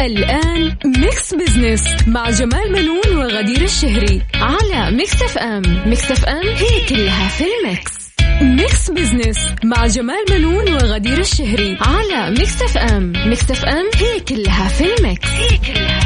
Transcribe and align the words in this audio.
الآن 0.00 0.76
Mix 0.84 1.34
Business 1.34 1.82
مع 2.06 2.30
جمال 2.30 2.72
بنون 2.72 3.16
وغدير 3.16 3.62
الشهري 3.62 4.22
على 4.34 4.96
Mix 4.96 5.22
FM 5.22 5.62
Mix 5.86 6.10
FM 6.10 6.46
هي 6.46 6.86
كلها 6.88 7.28
في 7.28 7.44
ال 7.44 7.54
mix. 7.54 7.92
Mix 8.42 8.90
Business 8.90 9.38
مع 9.64 9.86
جمال 9.86 10.24
بنون 10.30 10.74
وغدير 10.74 11.18
الشهري 11.18 11.78
على 11.80 12.30
Mix 12.30 12.62
FM 12.62 13.12
Mix 13.26 13.50
FM 13.50 13.90
هي 13.96 14.20
كلها 14.20 14.68
في 14.68 14.94
ال 14.94 15.01
mix. 15.01 15.28
هي 15.28 15.58
كلها 15.58 16.03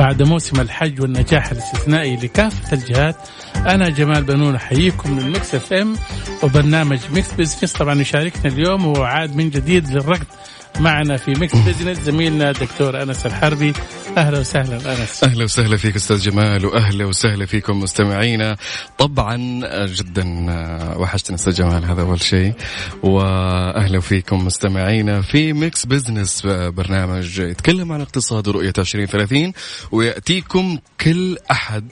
بعد 0.00 0.22
موسم 0.22 0.60
الحج 0.60 1.00
والنجاح 1.00 1.50
الاستثنائي 1.50 2.16
لكافة 2.16 2.72
الجهات 2.72 3.16
أنا 3.56 3.88
جمال 3.88 4.24
بنون 4.24 4.54
أحييكم 4.54 5.12
من 5.12 5.30
Mix 5.30 5.54
FM 5.54 5.96
وبرنامج 6.42 6.98
Mix 7.12 7.32
Business 7.32 7.72
طبعا 7.72 8.00
يشاركنا 8.00 8.52
اليوم 8.52 8.86
وعاد 8.86 9.36
من 9.36 9.50
جديد 9.50 9.88
للركض. 9.88 10.26
معنا 10.78 11.16
في 11.16 11.30
Mix 11.30 11.56
Business 11.56 11.98
زميلنا 12.00 12.52
دكتور 12.52 13.02
أنس 13.02 13.26
الحربي. 13.26 13.72
أهلا 14.16 14.38
وسهلا 14.38 14.92
أنس. 14.92 15.24
أهلا 15.24 15.44
وسهلا 15.44 15.76
فيك 15.76 15.96
أستاذ 15.96 16.18
جمال 16.18 16.66
وأهلا 16.66 17.04
وسهلا 17.04 17.46
فيكم 17.46 17.80
مستمعينا. 17.80 18.56
طبعا 18.98 19.36
جدا 19.86 20.46
وحشتنا 20.98 21.36
أستاذ 21.36 21.52
جمال 21.52 21.84
هذا 21.84 22.02
أول 22.02 22.22
شيء. 22.22 22.52
وأهلا 23.02 24.00
فيكم 24.00 24.46
مستمعينا 24.46 25.22
في 25.22 25.52
Mix 25.52 25.86
Business 25.86 26.46
برنامج 26.46 27.38
يتكلم 27.38 27.92
عن 27.92 28.00
اقتصاد 28.00 28.48
ورؤية 28.48 28.72
2030 28.78 29.52
ويأتيكم 29.92 30.78
كل 31.00 31.36
أحد 31.50 31.90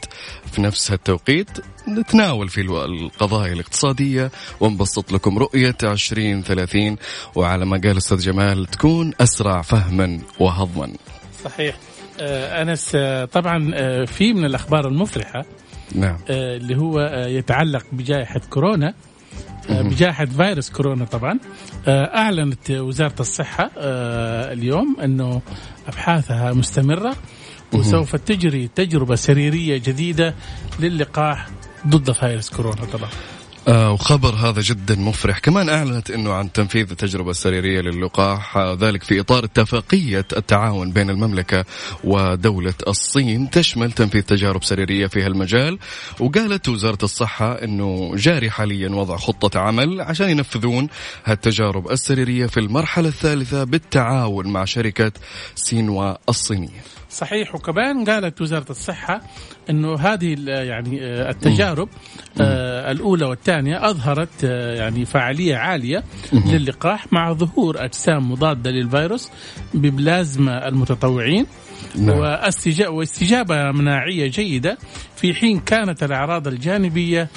في 0.52 0.62
نفس 0.62 0.92
التوقيت 0.92 1.50
نتناول 1.94 2.48
في 2.48 2.60
القضايا 2.60 3.52
الاقتصادية. 3.52 4.30
ونبسط 4.60 5.12
لكم 5.12 5.38
رؤية 5.38 5.76
2030 5.82 6.96
وعلى 7.34 7.66
ما 7.66 7.80
قال 7.84 7.96
أستاذ 7.96 8.18
جمال 8.18 8.66
تكون 8.66 9.12
أسرع 9.20 9.62
فهما 9.62 10.20
وهضما. 10.40 10.92
صحيح. 11.44 11.76
آه، 12.20 12.62
أنس 12.62 12.92
آه، 12.94 13.24
طبعا 13.24 13.70
آه، 13.74 14.04
في 14.04 14.32
من 14.32 14.44
الأخبار 14.44 14.88
المفرحة 14.88 15.44
نعم. 15.94 16.18
اللي 16.30 16.76
هو 16.76 17.00
يتعلق 17.28 17.86
بجائحة 17.92 18.40
كورونا 18.50 18.94
بجائحة 19.70 20.24
فيروس 20.24 20.70
كورونا 20.70 21.04
طبعا. 21.04 21.38
أعلنت 21.88 22.70
وزارة 22.70 23.14
الصحة 23.20 23.70
اليوم 24.52 24.96
أنه 25.04 25.42
أبحاثها 25.88 26.52
مستمرة. 26.52 27.16
وسوف 27.72 28.16
تجري 28.16 28.68
تجربة 28.74 29.14
سريرية 29.14 29.76
جديدة 29.76 30.34
للقاح 30.80 31.48
ضد 31.86 32.12
فيروس 32.12 32.50
كورونا 32.50 32.84
طبعا. 32.84 33.08
آه 33.68 33.92
وخبر 33.92 34.34
هذا 34.34 34.60
جدا 34.60 34.94
مفرح. 34.94 35.38
كمان 35.38 35.68
أعلنت 35.68 36.10
أنه 36.10 36.32
عن 36.32 36.52
تنفيذ 36.52 36.90
التجربة 36.90 37.30
السريرية 37.30 37.80
للقاح 37.80 38.56
آه 38.56 38.78
ذلك 38.80 39.02
في 39.02 39.20
إطار 39.20 39.44
اتفاقية 39.44 40.24
التعاون 40.36 40.92
بين 40.92 41.10
المملكة 41.10 41.64
ودولة 42.04 42.74
الصين 42.88 43.50
تشمل 43.50 43.92
تنفيذ 43.92 44.22
تجارب 44.22 44.64
سريرية 44.64 45.06
في 45.06 45.22
هالمجال. 45.22 45.78
وقالت 46.20 46.68
وزارة 46.68 46.98
الصحة 47.02 47.52
أنه 47.52 48.12
جاري 48.16 48.50
حاليا 48.50 48.88
وضع 48.88 49.16
خطة 49.16 49.60
عمل 49.60 50.00
عشان 50.00 50.30
ينفذون 50.30 50.88
هالتجارب 51.24 51.90
السريرية 51.90 52.46
في 52.46 52.60
المرحلة 52.60 53.08
الثالثة 53.08 53.64
بالتعاون 53.64 54.46
مع 54.46 54.64
شركة 54.64 55.12
سينوا 55.54 56.14
الصينية. 56.28 56.97
صحيح. 57.10 57.54
وكمان 57.54 58.04
قالت 58.04 58.40
وزارة 58.40 58.70
الصحة 58.70 59.20
إنه 59.70 59.94
هذه 59.94 60.36
يعني 60.46 60.98
آه، 61.02 61.30
التجارب 61.30 61.88
آه، 62.40 62.90
الأولى 62.92 63.24
والثانية 63.24 63.90
أظهرت 63.90 64.44
آه، 64.44 64.74
يعني 64.74 65.04
فعالية 65.04 65.56
عالية 65.56 66.04
للقاح 66.32 67.12
مع 67.12 67.32
ظهور 67.32 67.84
أجسام 67.84 68.32
مضادة 68.32 68.70
للفيروس 68.70 69.30
ببلازما 69.74 70.68
المتطوعين 70.68 71.46
نعم. 71.96 72.18
واستجا- 72.18 72.88
واستجابة 72.88 73.72
مناعية 73.72 74.26
جيدة 74.30 74.78
في 75.16 75.34
حين 75.34 75.60
كانت 75.60 76.02
الأعراض 76.02 76.48
الجانبية 76.48 77.22
آه، 77.22 77.28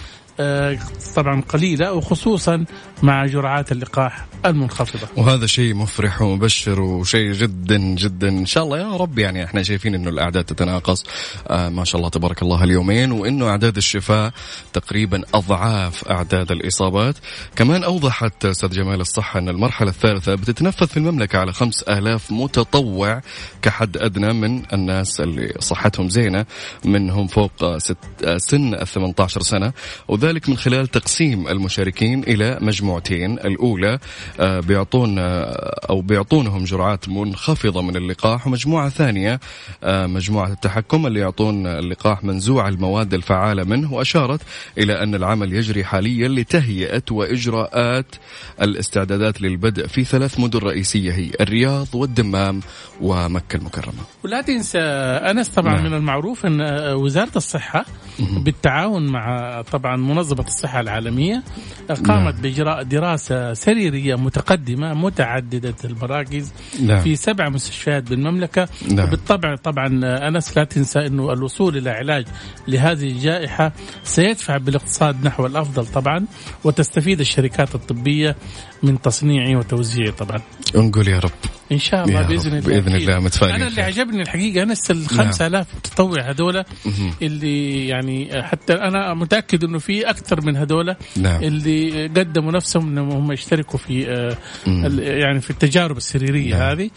طبعا 1.16 1.42
قليلة 1.42 1.94
وخصوصا 1.94 2.66
مع 3.04 3.26
جرعات 3.26 3.72
اللقاح 3.72 4.26
المنخفضة. 4.46 5.08
وهذا 5.18 5.46
شيء 5.46 5.74
مفرح 5.74 6.22
ومبشر 6.22 6.82
وشيء 6.82 7.32
جدا 7.32 7.78
جدا. 7.78 8.30
إن 8.30 8.46
شاء 8.46 8.64
الله 8.64 8.78
يا 8.78 8.96
رب 8.98 9.20
يعني 9.20 9.44
إحنا 9.44 9.64
شايفين 9.64 9.96
إنه 9.96 10.10
الأعداد 10.10 10.44
تتناقص. 10.44 11.04
آه 11.48 11.70
ما 11.70 11.84
شاء 11.86 12.00
الله 12.00 12.10
تبارك 12.10 12.42
الله 12.42 12.64
اليومين 12.64 13.12
وإنه 13.12 13.48
أعداد 13.50 13.78
الشفاء 13.78 14.32
تقريبا 14.74 15.22
أضعاف 15.34 16.08
أعداد 16.08 16.52
الإصابات. 16.52 17.16
كمان 17.56 17.84
أوضحت 17.84 18.46
أستاذ 18.46 18.70
جمال 18.70 19.02
الصحة 19.02 19.40
إن 19.40 19.50
المرحلة 19.50 19.90
الثالثة 19.90 20.36
بتتنفذ 20.36 20.88
في 20.88 20.98
المملكة 20.98 21.40
على 21.40 21.54
خمس 21.54 21.84
آلاف 21.84 22.32
متطوع 22.32 23.22
كحد 23.62 23.98
أدنى 23.98 24.34
من 24.34 24.64
الناس 24.74 25.22
اللي 25.22 25.54
صحتهم 25.60 26.10
زينة 26.10 26.46
منهم 26.86 27.28
فوق 27.28 27.78
ست 27.78 27.98
آه، 28.26 28.38
سن 28.38 28.74
ال 28.74 28.88
18 28.88 29.42
سنة. 29.42 29.74
وذلك 30.22 30.50
من 30.50 30.58
خلال 30.58 30.88
تقسيم 30.88 31.48
المشاركين 31.48 32.24
إلى 32.24 32.58
مجموعتين 32.62 33.34
الأولى 33.34 34.00
آه، 34.40 34.60
بيعطون 34.60 35.20
آه، 35.20 35.80
أو 35.90 36.02
بيعطونهم 36.02 36.64
جرعات 36.64 37.10
منخفضة 37.10 37.82
من 37.82 37.96
اللقاح 37.96 38.48
ومجموعة 38.48 38.90
ثانية 38.90 39.40
آه، 39.84 40.08
مجموعة 40.08 40.52
التحكم 40.52 41.08
اللي 41.08 41.20
يعطون 41.20 41.68
اللقاح 41.68 42.24
منزوع 42.24 42.68
المواد 42.68 43.14
الفعالة 43.14 43.64
منه 43.64 43.94
وأشارت 43.94 44.42
إلى 44.78 45.04
أن 45.04 45.16
العمل 45.16 45.54
يجري 45.54 45.84
حاليا 45.84 46.28
لتهيئة 46.28 47.04
وإجراءات 47.12 48.16
الاستعدادات 48.62 49.42
للبدء 49.42 49.88
في 49.88 50.04
ثلاث 50.04 50.40
مدن 50.40 50.60
رئيسية 50.60 51.12
هي 51.12 51.32
الرياض 51.42 51.88
والدمام 51.94 52.62
ومكة 53.02 53.56
المكرمة. 53.56 54.04
ولا 54.24 54.42
تنسى 54.42 54.80
أنس 54.80 55.50
طبعا 55.50 55.76
نعم. 55.76 55.86
من 55.86 55.94
المعروف 55.94 56.46
إن 56.46 56.62
وزارة 56.94 57.32
الصحة 57.36 57.86
بالتعاون 58.20 59.08
مع 59.08 59.62
طبعا 59.62 59.98
منظمة 60.14 60.46
الصحة 60.48 60.80
العالمية 60.80 61.44
قامت 61.90 62.08
نعم. 62.08 62.42
بإجراء 62.42 62.84
دراسة 62.84 63.54
سريرية 63.54 64.16
متقدمة 64.16 64.94
متعددة 64.94 65.76
المراكز 65.86 66.54
نعم. 66.82 67.02
في 67.02 67.16
سبع 67.16 67.50
مستشفيات 67.50 68.10
بالمملكة 68.10 68.68
نعم. 68.92 69.08
وبالطبع 69.08 69.56
طبعا 69.56 69.88
أنس 70.28 70.58
لا 70.58 70.64
تنسى 70.64 71.00
إنه 71.08 71.34
الوصول 71.34 71.78
إلى 71.78 71.90
علاج 71.90 72.26
لهذه 72.68 73.08
الجائحة 73.08 73.72
سيدفع 74.04 74.58
بالاقتصاد 74.58 75.26
نحو 75.26 75.46
الأفضل 75.46 75.86
طبعا 75.86 76.26
وتستفيد 76.64 77.20
الشركات 77.20 77.76
الطبية 77.76 78.36
من 78.84 79.02
تصنيعه 79.02 79.58
وتوزيعه 79.60 80.12
طبعا 80.12 80.42
نقول 80.76 81.08
يا 81.08 81.20
رب 81.20 81.32
إن 81.72 81.80
شاء 81.80 82.06
الله 82.06 82.22
بإذن 82.22 82.58
الله 82.58 82.78
أكيد. 82.78 82.96
الله 82.96 83.20
متفائلين 83.20 83.56
أنا 83.56 83.68
اللي. 83.68 83.82
عجبني 83.82 84.22
الحقيقة 84.22 84.64
نفس 84.64 84.92
ال 84.92 85.08
5000 85.08 85.68
متطوع 85.76 86.30
هذول 86.30 86.64
اللي 87.22 87.88
يعني 87.88 88.44
حتى 88.44 88.74
أنا 88.74 89.14
متأكد 89.14 89.64
إنه 89.64 89.80
في 89.80 90.01
أكثر 90.10 90.42
من 90.46 90.58
هذول 90.58 90.96
نعم. 91.18 91.44
اللي 91.44 92.08
قدموا 92.08 92.52
نفسهم 92.52 92.88
إنهم 92.88 93.12
هم 93.12 93.32
يشتركوا 93.32 93.80
في 93.80 94.10
آه، 94.10 94.38
يعني 95.00 95.42
في 95.42 95.50
التجارب 95.50 95.98
السريرية 95.98 96.58
نعم. 96.58 96.62
هذه 96.70 96.90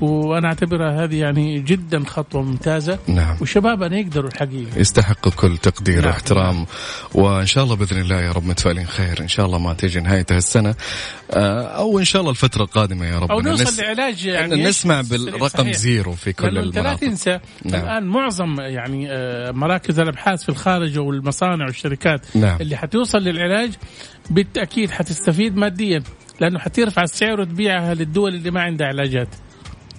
وأنا 0.00 0.48
أعتبرها 0.48 1.04
هذه 1.04 1.16
يعني 1.20 1.60
جدا 1.60 2.04
خطوة 2.06 2.42
ممتازة 2.42 2.98
نعم. 3.08 3.36
وشبابنا 3.40 3.98
يقدروا 3.98 4.30
الحقيقة 4.30 4.78
يستحقوا 4.78 5.32
كل 5.32 5.56
تقدير 5.56 5.96
نعم. 6.00 6.06
واحترام 6.06 6.66
وإن 7.14 7.46
شاء 7.46 7.64
الله 7.64 7.76
بإذن 7.76 8.00
الله 8.00 8.20
يا 8.20 8.32
رب 8.32 8.44
متفائلين 8.46 8.86
خير 8.86 9.20
إن 9.20 9.28
شاء 9.28 9.46
الله 9.46 9.58
ما 9.58 9.74
تيجي 9.74 10.00
نهاية 10.00 10.26
السنة 10.30 10.74
آه، 11.30 11.62
أو 11.62 11.98
إن 11.98 12.04
شاء 12.04 12.20
الله 12.20 12.30
الفترة 12.30 12.62
القادمة 12.62 13.06
يا 13.06 13.18
رب 13.18 13.30
أو 13.30 13.40
نوصل 13.40 13.64
نس- 13.64 13.80
لعلاج 13.80 14.24
يعني 14.26 14.64
نسمع 14.64 15.02
صحيح. 15.02 15.10
بالرقم 15.10 15.72
زيرو 15.72 16.12
في 16.12 16.32
كل 16.32 16.46
أنت 16.46 16.54
لا 16.56 16.80
المناطق 16.80 17.00
تنسى 17.00 17.38
نعم. 17.64 17.82
الآن 17.84 18.04
معظم 18.04 18.60
يعني 18.60 19.06
آه، 19.10 19.50
مراكز 19.50 19.98
الأبحاث 20.00 20.42
في 20.42 20.48
الخارج 20.48 20.98
والمصانع 20.98 21.64
والشركات 21.64 22.20
نعم. 22.34 22.51
اللي 22.60 22.76
حتوصل 22.76 23.18
للعلاج 23.18 23.72
بالتأكيد 24.30 24.90
حتستفيد 24.90 25.56
ماديا 25.56 26.02
لأنه 26.40 26.58
حترفع 26.58 27.02
السعر 27.02 27.40
وتبيعها 27.40 27.94
للدول 27.94 28.34
اللي 28.34 28.50
ما 28.50 28.62
عندها 28.62 28.86
علاجات. 28.86 29.28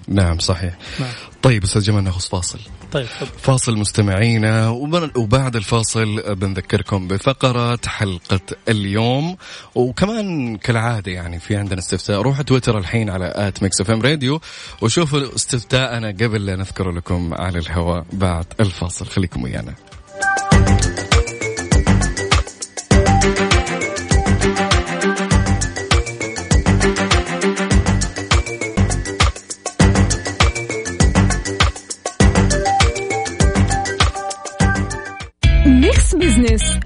نعم 0.07 0.39
صحيح. 0.39 0.77
نعم. 0.99 1.09
طيب 1.41 1.63
أستاذ 1.63 1.81
جمال 1.81 2.03
ناخذ 2.03 2.19
فاصل. 2.19 2.59
طيب 2.91 3.05
تفضل. 3.05 3.39
فاصل 3.39 3.77
مستمعينا 3.77 4.69
وبعد 5.15 5.55
الفاصل 5.55 6.35
بنذكركم 6.35 7.07
بفقرة 7.07 7.79
حلقة 7.85 8.39
اليوم. 8.69 9.37
وكمان 9.75 10.57
كالعادة 10.57 11.11
يعني 11.11 11.39
في 11.39 11.55
عندنا 11.55 11.79
استفتاء. 11.79 12.21
روحوا 12.21 12.43
تويتر 12.43 12.77
الحين 12.77 13.09
على 13.09 13.33
at 13.35 13.63
Mix 13.63 13.81
FM 13.81 14.01
Radio 14.01 14.41
وشوفوا 14.81 15.35
استفتاءنا 15.35 16.07
قبل 16.07 16.45
لا 16.45 16.55
نذكر 16.55 16.91
لكم 16.91 17.33
على 17.33 17.59
الهواء 17.59 18.05
بعد 18.13 18.45
الفاصل. 18.59 19.05
خليكم 19.05 19.43
ويانا. 19.43 19.73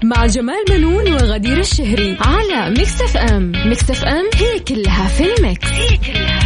مع 0.04 0.26
جمال 0.26 0.64
بنون 0.70 1.12
وغدير 1.12 1.58
الشهري 1.60 2.16
على 2.20 2.70
Mix 2.70 3.02
FM. 3.02 3.52
Mix 3.66 3.90
FM 3.90 4.24
هي 4.34 4.58
كلها 4.58 5.08
في 5.08 5.34
ال 5.34 5.41
mix. 5.41 5.68
هي 5.68 5.96
كلها 5.96 6.37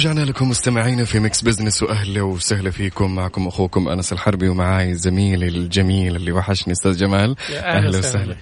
ورجعنا 0.00 0.20
لكم 0.20 0.48
مستمعينا 0.48 1.04
في 1.04 1.20
Mix 1.20 1.42
Business 1.42 1.82
وأهلا 1.82 2.22
وسهلا 2.22 2.70
فيكم. 2.70 3.14
معكم 3.14 3.46
أخوكم 3.46 3.88
أنس 3.88 4.12
الحربي 4.12 4.48
ومعاي 4.48 4.94
زميلي 4.94 5.48
الجميل 5.48 6.16
اللي 6.16 6.32
وحشني 6.32 6.72
أستاذ 6.72 6.96
جمال. 6.96 7.36
يا 7.50 7.76
أهلا 7.76 7.98
وسهلا. 7.98 8.36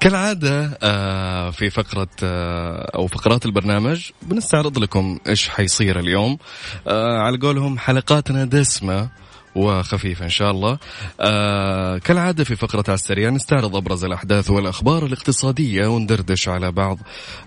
كالعادة 0.00 0.78
آه، 0.82 1.50
في 1.50 1.70
فقرة 1.70 2.08
آه، 2.22 2.90
أو 2.94 3.06
فقرات 3.06 3.46
البرنامج 3.46 4.10
بنستعرض 4.22 4.78
لكم 4.78 5.18
إيش 5.28 5.48
حيصير 5.48 5.98
اليوم. 5.98 6.38
آه، 6.86 7.18
على 7.18 7.38
قولهم 7.38 7.78
حلقاتنا 7.78 8.44
دسمة. 8.44 9.08
وخفيفة 9.54 10.24
إن 10.24 10.30
شاء 10.30 10.50
الله. 10.50 10.78
آه 11.20 11.98
كالعادة 11.98 12.44
في 12.44 12.56
فقرة 12.56 12.84
على 12.88 12.94
السريع 12.94 13.30
نستعرض 13.30 13.76
أبرز 13.76 14.04
الأحداث 14.04 14.50
والأخبار 14.50 15.06
الاقتصادية 15.06 15.86
وندردش 15.86 16.48
على 16.48 16.72
بعض 16.72 16.98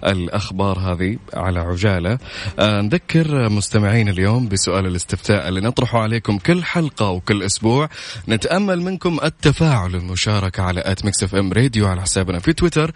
الأخبار 0.05 0.79
هذه 0.79 1.17
على 1.33 1.59
عجالة. 1.59 2.17
آه 2.59 2.81
نذكر 2.81 3.49
مستمعين 3.49 4.09
اليوم 4.09 4.47
بسؤال 4.47 4.85
الاستفتاء 4.85 5.49
اللي 5.49 5.61
نطرحه 5.61 5.99
عليكم 5.99 6.37
كل 6.37 6.63
حلقة 6.63 7.09
وكل 7.09 7.43
أسبوع. 7.43 7.89
نتأمل 8.29 8.81
منكم 8.81 9.19
التفاعل 9.23 9.95
المشاركة 9.95 10.63
على 10.63 10.81
at 10.85 11.05
Mix 11.05 11.23
FM 11.23 11.53
Radio 11.53 11.87
على 11.87 12.01
حسابنا 12.01 12.39
في 12.39 12.53
تويتر. 12.53 12.91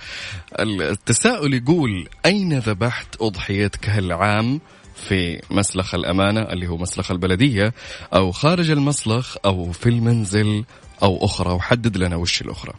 التساؤل 0.59 1.53
يقول 1.53 2.07
أين 2.25 2.59
ذبحت 2.59 3.07
أضحيتك 3.21 3.89
هالعام؟ 3.89 4.61
في 4.97 5.41
مسلخ 5.51 5.95
الأمانة 5.95 6.41
اللي 6.41 6.67
هو 6.67 6.77
مسلخ 6.77 7.11
البلدية 7.11 7.73
أو 8.13 8.31
خارج 8.31 8.71
المسلخ 8.71 9.37
أو 9.45 9.71
في 9.71 9.89
المنزل 9.89 10.65
أو 11.03 11.25
أخرى 11.25 11.53
وحدد 11.53 11.97
لنا 11.97 12.15
وش 12.15 12.41
الأخرى. 12.41 12.73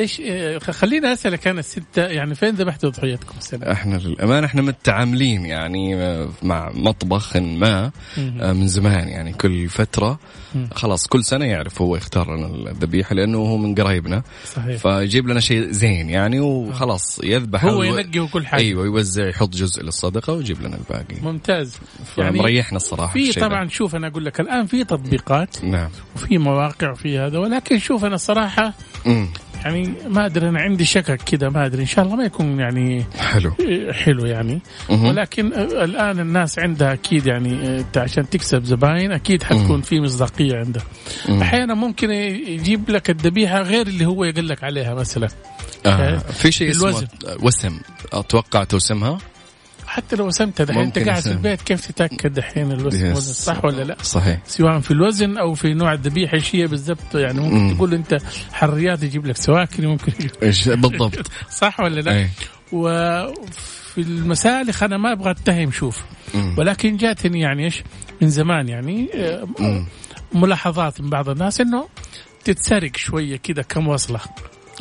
إيش 0.00 0.20
إيه، 0.20 0.58
خليني 0.58 1.12
أسألك 1.12 1.46
أنا 1.46 1.60
الستة 1.60 2.02
يعني 2.02 2.34
فين 2.34 2.54
ذبحتوا 2.54 2.90
ضحيتكم 2.90 3.34
السنة؟ 3.38 3.72
إحنا 3.72 3.96
للأمانة 3.96 4.46
إحنا 4.46 4.62
متعاملين 4.62 5.46
يعني 5.46 5.96
مع 6.42 6.70
مطبخ 6.74 7.36
ما 7.36 7.90
آه، 8.18 8.52
من 8.52 8.68
زمان 8.68 9.08
يعني 9.08 9.32
كل 9.32 9.68
فترة. 9.68 10.18
خلاص 10.74 11.06
كل 11.06 11.24
سنة 11.24 11.44
يعرف 11.44 11.82
هو 11.82 11.96
يختار 11.96 12.36
لنا 12.36 12.70
الذبيحة 12.70 13.14
لأنه 13.14 13.38
هو 13.38 13.56
من 13.56 13.74
قرايبنا. 13.74 14.22
صحيح. 14.44 14.76
فيجيب 14.76 15.28
لنا 15.28 15.40
شيء 15.40 15.70
زين 15.70 16.10
يعني 16.10 16.40
وخلاص 16.40 17.20
يذبح 17.24 17.64
هو 17.64 17.82
ينقي 17.82 18.18
وكل 18.20 18.46
حاجة. 18.46 18.60
أيوه 18.60 18.84
يوزع 18.84 19.28
يحط 19.28 19.48
جزء 19.54 19.82
للصدقة 19.82 20.32
ويجيب 20.32 20.62
لنا 20.62 20.76
الباقي. 20.76 21.20
ممتاز. 21.22 21.76
يعني 22.18 22.38
مريحنا 22.38 22.76
الصراحة 22.76 23.12
في. 23.12 23.32
طبعا 23.32 23.68
شوف 23.68 23.94
أنا 23.94 24.06
أقول 24.06 24.24
لك 24.24 24.40
الآن 24.40 24.66
في 24.66 24.84
تطبيقات 24.84 25.64
نعم. 25.64 25.90
وفي 26.16 26.38
مواقع 26.38 26.90
وفي 26.90 27.18
هذا 27.18 27.38
ولكن 27.38 27.78
شوف 27.78 28.04
أنا 28.04 28.14
الصراحة 28.14 28.72
مم. 29.06 29.28
يعني 29.64 29.94
ما 30.08 30.26
أدري 30.26 30.48
أنا 30.48 30.60
عندي 30.60 30.84
شكك 30.84 31.22
كذا 31.22 31.48
ما 31.48 31.66
أدري 31.66 31.82
إن 31.82 31.86
شاء 31.86 32.04
الله 32.04 32.16
ما 32.16 32.24
يكون 32.24 32.60
يعني 32.60 33.04
حلو 33.18 33.52
حلو 33.92 34.26
يعني 34.26 34.60
مهم. 34.90 35.04
ولكن 35.04 35.52
الآن 35.52 36.20
الناس 36.20 36.58
عندها 36.58 36.92
أكيد 36.92 37.26
يعني 37.26 37.78
إنت 37.78 37.98
عشان 37.98 38.30
تكسب 38.30 38.64
زباين 38.64 39.12
أكيد 39.12 39.42
حتكون 39.42 39.82
في 39.82 40.00
مصداقية 40.00 40.56
عنده 40.56 40.80
مم. 41.28 41.42
أحيانا 41.42 41.74
ممكن 41.74 42.10
يجيب 42.10 42.90
لك 42.90 43.10
الذبيحه 43.10 43.62
غير 43.62 43.86
اللي 43.86 44.06
هو 44.06 44.24
يقول 44.24 44.48
لك 44.48 44.64
عليها 44.64 44.94
مثلا 44.94 45.28
آه. 45.86 46.18
في 46.18 46.52
شيء 46.52 46.70
اسمه. 46.70 47.08
وسم 47.42 47.80
أتوقع 48.12 48.64
توسمها 48.64 49.18
حتى 49.94 50.16
لو 50.16 50.26
وسمت 50.26 50.62
دحين 50.62 50.82
أنت 50.82 50.98
قاعد 50.98 51.22
في. 51.22 51.30
البيت 51.30 51.62
كيف 51.62 51.86
تتأكد 51.86 52.34
دحين 52.34 52.72
الوزن 52.72 53.14
صح 53.14 53.64
ولا 53.64 53.82
لا؟ 53.82 53.96
صحيح 54.02 54.38
سواء 54.46 54.80
في 54.80 54.90
الوزن 54.90 55.38
أو 55.38 55.54
في 55.54 55.74
نوع 55.74 55.92
الذبيحة 55.92 56.34
إيش 56.34 56.54
هي 56.54 56.66
بالضبط 56.66 57.14
يعني 57.14 57.40
ممكن 57.40 57.56
مم. 57.56 57.74
تقول 57.74 57.94
أنت 57.94 58.18
حريات 58.52 59.02
يجيب 59.02 59.26
لك 59.26 59.36
سواكن 59.36 59.86
ممكن 59.86 60.12
إيش 60.42 60.68
بالضبط 60.68 61.30
صح 61.60 61.80
ولا 61.80 62.00
لا؟ 62.00 62.16
أي. 62.18 62.28
وفي 62.72 63.98
المسالخ 63.98 64.82
أنا 64.82 64.96
ما 64.96 65.12
أبغى 65.12 65.30
أتهم 65.30 65.70
شوف 65.70 66.02
مم. 66.34 66.54
ولكن 66.58 66.96
جاتني 66.96 67.40
يعني 67.40 67.64
إيش 67.64 67.82
من 68.22 68.28
زمان 68.28 68.68
يعني 68.68 69.08
آه، 69.14 69.48
مم. 69.58 69.86
ملاحظات 70.32 71.00
من 71.00 71.10
بعض 71.10 71.28
الناس 71.28 71.60
إنه 71.60 71.88
تتسرق 72.44 72.96
شوية 72.96 73.36
كذا 73.36 73.62
كم 73.62 73.88
وصله 73.88 74.20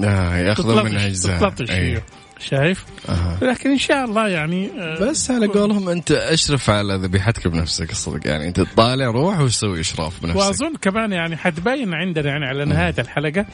آه 0.03 0.37
ياخذوا 0.37 0.83
منها 0.83 1.07
أجزاء 1.07 1.37
تطلطش 1.37 1.71
أي. 1.71 1.75
أيوه. 1.75 2.01
شايف؟ 2.43 2.85
آه. 3.09 3.37
لكن 3.43 3.69
إن 3.69 3.77
شاء 3.77 4.05
الله 4.05 4.27
يعني 4.27 4.69
آه، 4.79 4.99
بس 4.99 5.31
على 5.31 5.47
قولهم 5.47 5.89
أنت 5.89 6.11
أشرف 6.11 6.69
على 6.69 6.95
ذبيحتك 6.95 7.47
بنفسك 7.47 7.91
الصدق 7.91 8.27
يعني. 8.27 8.47
أنت 8.47 8.59
تطالع 8.59 9.05
روح 9.05 9.39
وسوي 9.39 9.79
إشراف 9.79 10.23
بنفسك. 10.23 10.39
وأظن 10.39 10.75
كمان 10.81 11.11
يعني 11.11 11.37
حتبين 11.37 11.93
عندنا 11.93 12.27
يعني 12.29 12.45
على 12.45 12.65
نهاية 12.65 12.95
الحلقة 12.99 13.45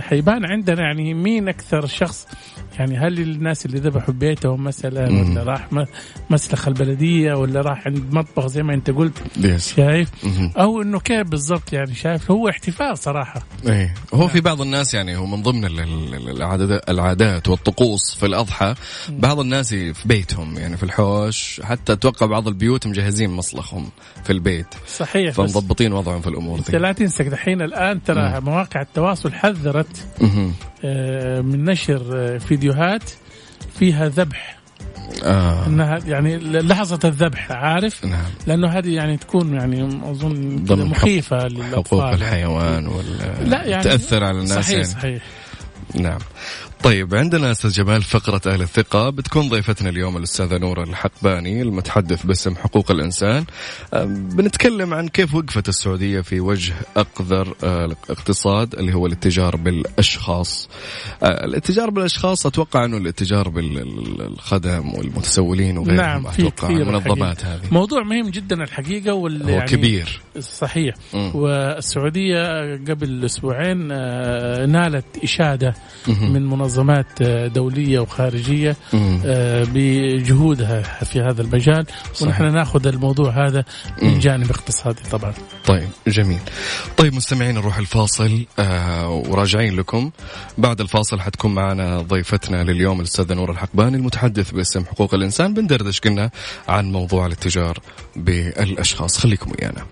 حيبان 0.00 0.44
عندنا 0.44 0.82
يعني 0.82 1.14
مين 1.14 1.48
أكثر 1.48 1.86
شخص 1.86 2.26
يعني 2.78 2.96
هل 2.98 3.18
الناس 3.18 3.66
اللي 3.66 3.78
ذبحوا 3.78 4.14
بيتهم 4.14 4.64
مثلا 4.64 5.08
مم. 5.08 5.30
ولا 5.30 5.42
راح 5.42 5.68
مسلخ 6.30 6.68
البلدية 6.68 7.34
ولا 7.34 7.60
راح 7.60 7.86
عند 7.86 8.14
مطبخ 8.14 8.46
زي 8.46 8.62
ما 8.62 8.74
أنت 8.74 8.90
قلت؟ 8.90 9.22
يس 9.36 9.74
شايف. 9.76 10.08
أو 10.56 10.82
إنه 10.82 11.00
كيف 11.00 11.26
بالضبط 11.28 11.72
يعني 11.72 11.94
شايف؟ 11.94 12.30
هو 12.30 12.48
احتفال 12.48 12.98
صراحة. 12.98 13.42
إيه. 13.66 13.94
هو 14.14 14.28
في 14.28 14.40
بعض 14.40 14.60
الناس 14.60 14.94
يعني 14.94 15.16
هو 15.16 15.26
من 15.26 15.42
ضمن 15.42 15.64
ال- 15.64 15.80
ال- 15.80 16.30
العادات 16.36 16.90
العادات 16.90 17.48
في 18.14 18.26
الأضحى 18.26 18.74
بعض 19.08 19.40
الناس 19.40 19.74
في 19.74 19.94
بيتهم 20.04 20.58
يعني 20.58 20.76
في 20.76 20.82
الحوش 20.82 21.60
حتى 21.64 21.92
أتوقع 21.92 22.26
بعض 22.26 22.48
البيوت 22.48 22.86
مجهزين 22.86 23.30
مصلخهم 23.30 23.90
في 24.24 24.32
البيت. 24.32 24.66
صحيح 24.96 25.34
فمضبطين 25.34 25.92
وضعهم 25.92 26.20
في 26.20 26.26
الأمور 26.28 26.58
أنت 26.58 26.70
دي 26.70 26.78
لا 26.78 26.92
تنسى 26.92 27.24
دحين 27.24 27.62
الآن 27.62 28.02
ترى 28.02 28.40
مواقع 28.40 28.80
التواصل 28.82 29.32
حذرت. 29.32 30.06
آه، 30.84 31.40
من 31.40 31.64
نشر 31.64 32.02
آه، 32.14 32.38
فيديوهات 32.38 33.02
فيها 33.78 34.08
ذبح. 34.08 34.58
آه. 35.24 35.66
إنها 35.66 35.98
يعني 36.06 36.36
لحظة 36.38 36.98
الذبح 37.04 37.52
عارف؟ 37.52 38.04
نعم. 38.04 38.24
لأنه 38.46 38.68
هذه 38.68 38.94
يعني 38.94 39.16
تكون 39.16 39.54
يعني 39.54 40.00
أظن 40.10 40.64
مخيفة 40.70 41.38
حقوق 41.38 41.52
للأطفال. 41.52 42.14
الحيوان 42.14 42.86
ولا 42.86 43.44
لا 43.44 43.64
يعني 43.64 43.82
تأثر 43.82 44.24
على 44.24 44.38
الناس 44.38 44.64
صحيح 44.64 44.70
يعني. 44.70 44.84
صحيح. 44.84 45.22
نعم. 45.94 46.18
طيب 46.82 47.14
عندنا 47.14 47.50
أستاذ 47.50 47.70
جمال 47.70 48.02
فقرة 48.02 48.40
أهل 48.46 48.62
الثقة 48.62 49.10
بتكون 49.10 49.48
ضيفتنا 49.48 49.88
اليوم 49.88 50.16
الأستاذة 50.16 50.58
نورة 50.58 50.82
الحقباني 50.84 51.62
المتحدث 51.62 52.26
باسم 52.26 52.54
حقوق 52.56 52.90
الإنسان 52.90 53.44
بنتكلم 54.06 54.94
عن 54.94 55.08
كيف 55.08 55.34
وقفت 55.34 55.68
السعودية 55.68 56.20
في 56.20 56.40
وجه 56.40 56.74
أقذر 56.96 57.54
آه، 57.64 57.84
الاقتصاد 57.84 58.74
اللي 58.74 58.94
هو 58.94 59.06
الاتجار 59.06 59.56
بالأشخاص 59.56 60.68
آه، 61.22 61.44
الاتجار 61.44 61.90
بالأشخاص 61.90 62.46
أتوقع 62.46 62.84
أنه 62.84 62.96
الاتجار 62.96 63.48
بالخدم 63.48 64.94
والمتسولين 64.94 65.78
وغيرهم 65.78 65.96
نعم 65.96 66.30
في 66.30 66.48
أتوقع 66.48 66.68
المنظمات. 66.68 67.44
هذه 67.44 67.60
موضوع 67.70 68.02
مهم 68.02 68.28
جدا 68.30 68.62
الحقيقة 68.62 69.14
وال 69.14 69.42
هو 69.42 69.48
يعني 69.48 69.68
كبير 69.68 70.20
صحيح 70.40 70.94
مم. 71.14 71.30
والسعودية 71.34 72.72
قبل 72.88 73.24
أسبوعين 73.24 73.88
آه، 73.92 74.66
نالت 74.66 75.04
إشادة. 75.24 75.74
من 76.08 76.44
منظمات 76.68 77.22
دولية 77.52 77.98
وخارجية 77.98 78.76
مم. 78.92 79.20
آه، 79.24 79.66
بجهودها 79.74 80.82
في 80.82 81.20
هذا 81.20 81.42
المجال. 81.42 81.86
ونحن 82.22 82.52
ناخذ 82.52 82.86
الموضوع 82.86 83.46
هذا 83.46 83.64
من. 84.02 84.18
جانب 84.18 84.50
اقتصادي 84.50 85.02
طبعا. 85.10 85.34
طيب 85.66 85.88
جميل. 86.06 86.38
طيب 86.96 87.14
مستمعين 87.14 87.54
نروح 87.54 87.78
الفاصل 87.78 88.44
آه 88.58 89.08
وراجعين 89.10 89.76
لكم. 89.76 90.10
بعد 90.58 90.80
الفاصل 90.80 91.20
حتكون 91.20 91.54
معنا 91.54 92.00
ضيفتنا 92.02 92.64
لليوم 92.64 93.00
الأستاذة 93.00 93.34
نور 93.34 93.50
الحقباني 93.50 93.96
المتحدث 93.96 94.50
باسم 94.50 94.84
حقوق 94.84 95.14
الإنسان 95.14 95.54
بندردش 95.54 96.00
قلنا 96.00 96.30
عن 96.68 96.92
موضوع 96.92 97.26
الاتجار 97.26 97.78
بالأشخاص. 98.16 99.18
خليكم 99.18 99.50
ويانا. 99.50 99.82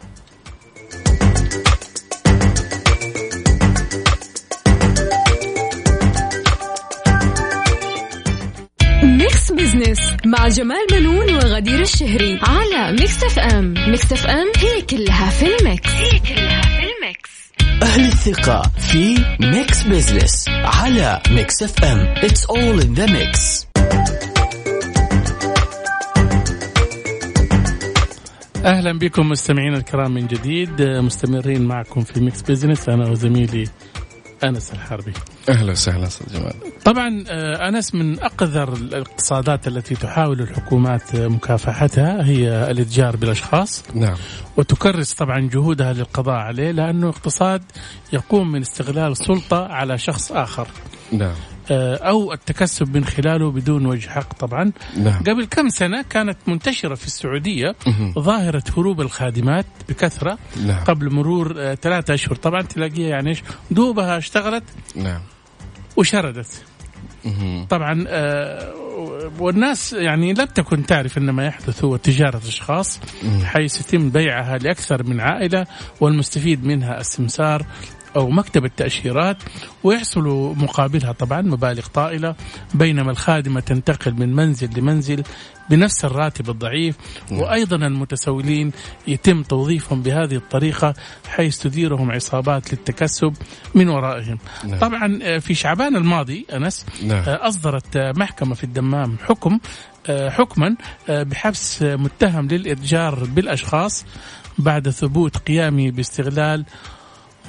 مع 10.26 10.48
جمال 10.48 10.86
بنون 10.92 11.34
وغدير 11.34 11.80
الشهري 11.80 12.38
على 12.42 12.92
Mix 12.92 13.24
FM 13.24 13.74
Mix 13.88 14.12
FM 14.12 14.46
هي 14.56 14.82
كلها 14.82 15.30
في 15.30 15.56
ال 15.56 15.63
mix. 15.63 15.90
هي 15.90 16.18
كلها 16.18 16.62
في 16.62 16.82
ال 16.96 17.03
mix. 17.03 17.30
أهل 17.82 18.04
الثقة 18.04 18.62
في 18.62 19.24
Mix 19.40 19.82
Business 19.82 20.48
على 20.48 21.22
Mix 21.30 21.62
FM 21.62 22.14
It's 22.14 22.44
all 22.44 22.80
in 22.82 22.98
the 22.98 23.06
mix. 23.08 23.66
أهلا 28.64 28.98
بكم 28.98 29.28
مستمعينا 29.28 29.76
الكرام 29.76 30.14
من 30.14 30.26
جديد 30.26 30.82
مستمرين 30.82 31.62
معكم 31.62 32.00
في 32.00 32.20
Mix 32.20 32.42
Business 32.42 32.88
أنا 32.88 33.08
وزميلي 33.10 33.64
أنس 34.44 34.72
الحربي. 34.72 35.12
أهلا 35.48 35.72
وسهلا 35.72 36.06
أستاذ 36.06 36.38
جمال. 36.38 36.52
طبعا 36.84 37.24
آه، 37.28 37.68
أنس 37.68 37.94
من 37.94 38.20
أقذر 38.20 38.72
الاقتصادات 38.72 39.68
التي 39.68 39.94
تحاول 39.94 40.40
الحكومات 40.40 41.16
مكافحتها 41.16 42.24
هي 42.24 42.70
الإتجار 42.70 43.16
بالأشخاص. 43.16 43.84
نعم. 43.94 44.16
وتكرس 44.56 45.14
طبعا 45.14 45.48
جهودها 45.52 45.92
للقضاء 45.92 46.34
عليه 46.34 46.70
لأنه 46.70 47.08
اقتصاد 47.08 47.62
يقوم 48.12 48.52
من 48.52 48.60
استغلال 48.60 49.16
سلطة 49.16 49.66
على 49.66 49.98
شخص 49.98 50.32
آخر. 50.32 50.68
نعم. 51.12 51.34
آه، 51.70 51.96
أو 51.96 52.32
التكسب 52.32 52.96
من 52.96 53.04
خلاله 53.04 53.50
بدون 53.50 53.86
وجه 53.86 54.08
حق 54.08 54.32
طبعا 54.32 54.72
نعم. 54.96 55.22
قبل 55.22 55.44
كم 55.44 55.68
سنة 55.68 56.02
كانت 56.02 56.36
منتشرة 56.46 56.94
في 56.94 57.06
السعودية 57.06 57.74
مهم. 57.86 58.12
ظاهرة 58.18 58.62
هروب 58.76 59.00
الخادمات 59.00 59.66
بكثرة 59.88 60.38
نعم. 60.66 60.84
قبل 60.84 61.14
مرور 61.14 61.54
آه، 61.58 61.74
ثلاثة 61.74 62.14
أشهر 62.14 62.34
طبعا 62.34 62.62
تلاقيها 62.62 63.08
يعني 63.08 63.30
إيش 63.30 63.42
دوبها 63.70 64.18
اشتغلت 64.18 64.64
نعم. 64.96 65.20
وشردت. 65.96 66.64
طبعا 67.70 68.04
آه، 68.08 68.74
والناس 69.38 69.92
يعني 69.92 70.32
لم 70.32 70.44
تكن 70.44 70.86
تعرف 70.86 71.18
إن 71.18 71.30
ما 71.30 71.46
يحدث 71.46 71.84
هو 71.84 71.96
تجارة 71.96 72.38
أشخاص 72.38 73.00
حيث 73.44 73.80
يتم 73.80 74.10
بيعها 74.10 74.58
لأكثر 74.58 75.02
من 75.02 75.20
عائلة 75.20 75.66
والمستفيد 76.00 76.64
منها 76.64 77.00
السمسار 77.00 77.66
أو 78.16 78.30
مكتب 78.30 78.64
التأشيرات 78.64 79.36
ويحصل 79.84 80.24
مقابلها 80.56 81.12
طبعا 81.12 81.42
مبالغ 81.42 81.86
طائلة 81.86 82.34
بينما 82.74 83.10
الخادمة 83.10 83.60
تنتقل 83.60 84.14
من 84.14 84.34
منزل 84.34 84.70
لمنزل 84.78 85.22
بنفس 85.70 86.04
الراتب 86.04 86.50
الضعيف 86.50 86.96
وأيضا 87.32 87.76
المتسولين 87.76 88.72
يتم 89.06 89.42
توظيفهم 89.42 90.02
بهذه 90.02 90.36
الطريقة 90.36 90.94
حيث 91.28 91.58
تديرهم 91.58 92.12
عصابات 92.12 92.72
للتكسب 92.72 93.34
من 93.74 93.88
ورائهم. 93.88 94.38
نعم. 94.64 94.78
طبعا 94.78 95.18
آه، 95.22 95.38
في 95.38 95.54
شعبان 95.54 95.96
الماضي 95.96 96.46
أنس 96.52 96.86
نعم. 97.02 97.22
آه، 97.26 97.48
أصدرت 97.48 97.96
آه، 97.96 98.12
محكمة 98.16 98.54
في 98.54 98.64
الدمام 98.64 99.16
حكم 99.28 99.58
حكما 100.08 100.76
بحبس 101.08 101.82
متهم 101.82 102.48
للإتجار 102.48 103.24
بالأشخاص 103.24 104.04
بعد 104.58 104.90
ثبوت 104.90 105.36
قيامه 105.36 105.90
باستغلال 105.90 106.64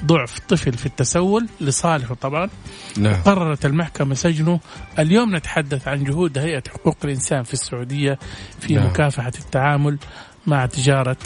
ضعف 0.04 0.38
طفل 0.38 0.72
في 0.72 0.86
التسول 0.86 1.48
لصالحه 1.60 2.14
طبعا. 2.14 2.48
نعم. 2.98 3.22
قررت 3.22 3.66
المحكمة 3.66 4.14
سجنه. 4.14 4.60
اليوم 4.98 5.36
نتحدث 5.36 5.88
عن 5.88 6.04
جهود 6.04 6.38
هيئة 6.38 6.62
حقوق 6.68 6.96
الإنسان 7.04 7.42
في 7.42 7.52
السعودية 7.52 8.18
في 8.60 8.74
نعم. 8.74 8.86
مكافحة 8.86 9.32
التعامل 9.38 9.98
مع 10.46 10.66
تجارة 10.66 11.16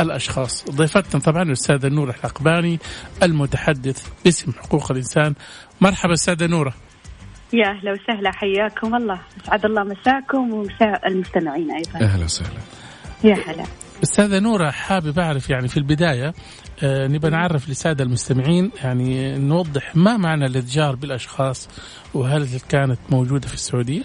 الأشخاص. 0.00 0.70
ضيفتنا 0.70 1.20
طبعا 1.20 1.42
الأستاذة 1.42 1.88
نورة 1.88 2.14
العقباني 2.20 2.78
المتحدث 3.22 4.06
باسم 4.24 4.52
حقوق 4.52 4.90
الإنسان. 4.90 5.34
مرحبا 5.80 6.12
أستاذة 6.12 6.46
نورة. 6.46 6.74
يا 7.52 7.68
أهلا 7.68 7.92
وسهلا 7.92 8.30
حياكم 8.32 8.94
الله. 8.94 9.20
اسعد 9.44 9.64
الله 9.64 9.82
مساكم 9.82 10.52
ومساء 10.52 11.08
المستمعين 11.08 11.70
أيضا. 11.70 12.00
أهلا 12.00 12.24
وسهلا. 12.24 12.60
يا 13.24 13.34
هلا. 13.34 13.64
أستاذة 14.02 14.38
نورة 14.38 14.70
حابب 14.70 15.18
أعرف 15.18 15.50
يعني 15.50 15.68
في 15.68 15.76
البداية 15.76 16.34
آه 16.82 17.06
نبى 17.06 17.28
نعرف 17.28 17.68
للسادة 17.68 18.04
المستمعين 18.04 18.70
يعني 18.84 19.38
نوضح 19.38 19.96
ما 19.96 20.16
معنى 20.16 20.46
الإتجار 20.46 20.94
بالأشخاص 20.94 21.68
وهل 22.14 22.60
كانت 22.68 22.98
موجودة 23.10 23.48
في 23.48 23.54
السعودية؟ 23.54 24.02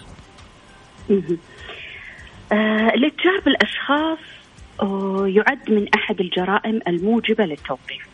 آه 2.52 2.90
الاتجار 2.96 3.40
بالأشخاص 3.46 4.20
آه، 4.82 5.28
يعد 5.28 5.72
من 5.72 5.88
أحد 5.96 6.20
الجرائم 6.20 6.80
الموجبة 6.88 7.46
للتوقيف. 7.46 8.08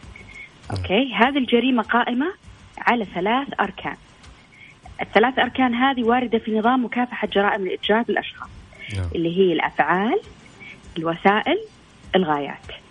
أوكي 0.71 1.13
هذه 1.13 1.37
الجريمة 1.37 1.83
قائمة 1.83 2.33
على 2.77 3.05
ثلاث 3.05 3.47
أركان. 3.59 3.95
الثلاث 5.01 5.39
أركان 5.39 5.73
هذه 5.73 6.03
واردة 6.03 6.39
في 6.39 6.51
نظام 6.51 6.85
مكافحة 6.85 7.27
جرائم 7.27 7.67
الاتجار 7.67 8.01
بالأشخاص 8.01 8.49
نعم. 8.95 9.09
اللي 9.15 9.37
هي 9.37 9.53
الأفعال، 9.53 10.19
الوسائل، 10.97 11.57
الغايات. 12.15 12.82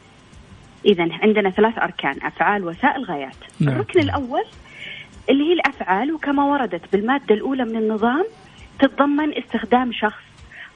اذا 0.85 1.09
عندنا 1.23 1.51
ثلاث 1.51 1.79
أركان 1.79 2.17
أفعال، 2.23 2.65
وسائل، 2.65 3.05
غايات. 3.05 3.37
نعم. 3.61 3.75
الركن 3.75 4.01
الأول 4.01 4.45
اللي 5.31 5.45
هي 5.49 5.53
الأفعال 5.53 6.13
وكما 6.13 6.45
وردت 6.45 6.83
بالمادة 6.93 7.35
الأولى 7.35 7.65
من 7.65 7.77
النظام 7.77 8.25
تتضمن 8.81 9.39
استخدام 9.39 9.93
شخص 9.93 10.23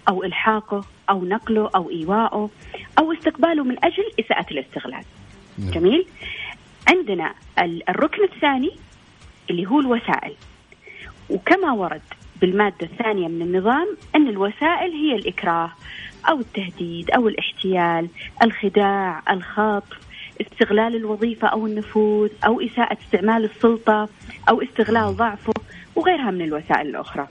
أو 0.08 0.24
إلحاقه 0.24 0.84
أو 1.10 1.24
نقله 1.24 1.70
أو 1.76 1.90
ايواءه 1.90 2.50
أو 2.98 3.12
استقباله 3.12 3.64
من 3.64 3.84
أجل 3.84 4.04
إساءة 4.20 4.46
الاستغلال. 4.50 5.04
نعم. 5.58 5.70
جميل؟ 5.70 6.06
عندنا 6.88 7.34
ال- 7.58 7.88
الركن 7.90 8.24
الثاني 8.24 8.70
اللي 9.50 9.66
هو 9.66 9.80
الوسائل. 9.80 10.34
وكما 11.30 11.72
ورد 11.72 12.02
بالمادة 12.40 12.76
الثانية 12.82 13.28
من 13.28 13.42
النظام 13.42 13.96
أن 14.16 14.28
الوسائل 14.28 14.92
هي 14.92 15.14
الإكراه 15.14 15.70
أو 16.28 16.40
التهديد 16.40 17.10
أو 17.10 17.28
الاحتيال، 17.28 18.08
الخداع، 18.42 19.22
الخطف، 19.30 19.98
استغلال 20.40 20.96
الوظيفة 20.96 21.48
أو 21.48 21.66
النفوذ 21.66 22.30
أو 22.46 22.60
إساءة 22.60 22.98
استعمال 23.04 23.44
السلطة 23.44 24.08
أو 24.48 24.62
استغلال 24.62 25.16
ضعفه 25.16 25.52
وغيرها 25.96 26.30
من 26.30 26.42
الوسائل 26.42 26.88
الأخرى. 26.88 27.28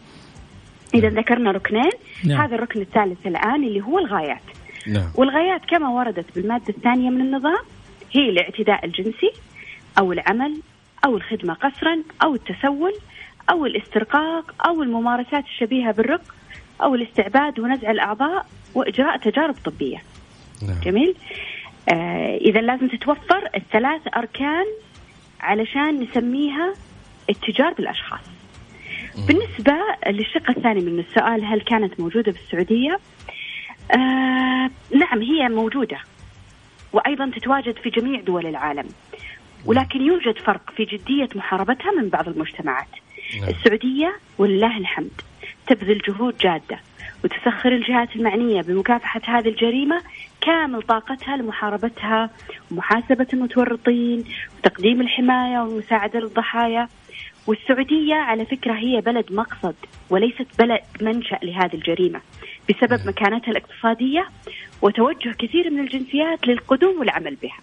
إذا 0.94 1.10
ذكرنا 1.10 1.52
ركنين 1.52 1.92
نعم. 2.26 2.42
هذا 2.42 2.56
الركن 2.56 2.82
الثالث 2.82 3.28
الآن 3.28 3.64
اللي 3.64 3.82
هو 3.82 4.00
الغايات. 4.00 4.42
نعم. 4.88 5.10
والغايات 5.16 5.62
كما 5.68 5.90
وردت 5.90 6.36
بالمادة 6.36 6.70
الثانية 6.70 7.10
من 7.10 7.22
النظام 7.22 7.64
هي 8.12 8.30
الاعتداء 8.30 8.86
الجنسي 8.86 9.32
أو 10.00 10.14
العمل 10.14 10.62
أو 11.06 11.18
الخدمة 11.18 11.54
قسرا 11.54 12.04
أو 12.24 12.36
التسول 12.36 12.94
أو 13.50 13.66
الاسترقاق 13.66 14.56
أو 14.68 14.84
الممارسات 14.84 15.44
الشبيهة 15.44 15.92
بالرق 15.92 16.22
أو 16.82 16.96
الاستعباد 16.96 17.60
ونزع 17.60 17.92
الأعضاء 17.92 18.46
وإجراء 18.76 19.18
تجارب 19.18 19.56
طبية. 19.66 20.04
نعم. 20.68 20.80
جميل. 20.84 21.16
آه 21.90 22.38
إذا 22.38 22.62
لازم 22.62 22.88
تتوفر 22.88 23.50
الثلاث 23.56 24.02
أركان 24.18 24.66
علشان 25.40 26.00
نسميها 26.00 26.74
التجار 27.30 27.74
بالأشخاص. 27.74 28.26
بالنسبة 29.28 29.74
للشق 30.08 30.50
الثاني 30.50 30.82
من 30.82 31.00
السؤال 31.00 31.46
هل 31.46 31.62
كانت 31.62 32.00
موجودة 32.00 32.32
بالسعودية؟ 32.32 33.00
آه 33.92 34.70
نعم 34.96 35.22
هي 35.22 35.50
موجودة. 35.50 35.98
وأيضا 36.94 37.32
تتواجد 37.36 37.76
في 37.78 37.90
جميع 37.90 38.22
دول 38.22 38.46
العالم. 38.46 38.88
ولكن 39.66 40.02
يوجد 40.02 40.38
فرق 40.38 40.72
في 40.78 40.86
جدية 40.86 41.30
محاربتها 41.36 41.92
من 41.92 42.10
بعض 42.10 42.28
المجتمعات. 42.28 42.88
نعم. 43.40 43.50
السعودية 43.50 44.16
ولله 44.38 44.78
الحمد 44.78 45.22
تبذل 45.68 46.02
جهود 46.08 46.38
جادة. 46.38 46.80
وتسخر 47.26 47.72
الجهات 47.72 48.16
المعنية 48.16 48.62
بمكافحة 48.62 49.22
هذه 49.26 49.48
الجريمة 49.48 50.02
كامل 50.42 50.82
طاقتها 50.82 51.38
لمحاربتها 51.38 52.30
ومحاسبة 52.72 53.28
المتورطين 53.34 54.24
وتقديم 54.58 55.02
الحماية 55.02 55.60
والمساعدة 55.60 56.20
للضحايا. 56.20 56.88
والسعودية 57.48 58.14
على 58.14 58.46
فكرة 58.46 58.74
هي 58.74 59.02
بلد 59.02 59.26
مقصد 59.32 59.76
وليست 60.10 60.48
بلد 60.60 60.82
منشأ 61.02 61.40
لهذه 61.44 61.74
الجريمة 61.74 62.22
بسبب 62.70 63.08
مكانتها 63.08 63.52
الاقتصادية 63.52 64.30
وتوجه 64.82 65.36
كثير 65.40 65.70
من 65.72 65.80
الجنسيات 65.80 66.48
للقدوم 66.48 67.00
والعمل 67.00 67.36
بها. 67.36 67.58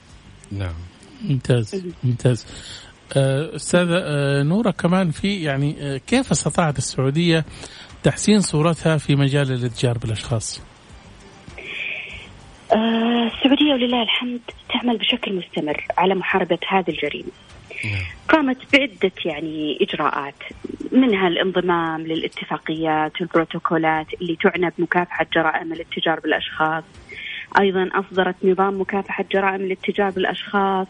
نعم. 0.52 0.75
ممتاز 1.25 1.87
ممتاز. 2.04 2.47
آه، 3.16 3.57
أستاذة 3.57 3.99
آه، 3.99 4.42
نورة 4.42 4.71
كمان 4.71 5.11
في 5.11 5.42
يعني 5.42 5.76
آه، 5.81 5.97
كيف 5.97 6.31
استطاعت 6.31 6.78
السعودية 6.78 7.45
تحسين 8.02 8.40
صورتها 8.40 8.97
في 8.97 9.16
مجال 9.16 9.52
الاتجار 9.52 9.99
بالأشخاص؟ 9.99 10.62
آه، 12.73 13.26
السعودية 13.26 13.73
ولله 13.73 14.02
الحمد 14.02 14.40
تعمل 14.68 14.99
بشكل 14.99 15.35
مستمر 15.35 15.87
على 15.99 16.14
محاربة 16.14 16.59
هذه 16.68 16.88
الجريمة. 16.88 17.30
قامت 18.28 18.59
بعدة 18.73 19.12
يعني 19.25 19.78
إجراءات 19.80 20.35
منها 20.92 21.28
الانضمام 21.28 22.00
للاتفاقيات 22.00 23.21
والبروتوكولات 23.21 24.06
اللي 24.21 24.37
تعنى 24.37 24.73
بمكافحة 24.78 25.26
جرائم 25.35 25.73
الاتجار 25.73 26.21
بالأشخاص. 26.21 26.85
أيضا 27.61 27.90
أصدرت 27.92 28.37
نظام 28.44 28.80
مكافحة 28.80 29.25
جرائم 29.32 29.61
الاتجار 29.61 30.11
بالأشخاص 30.11 30.87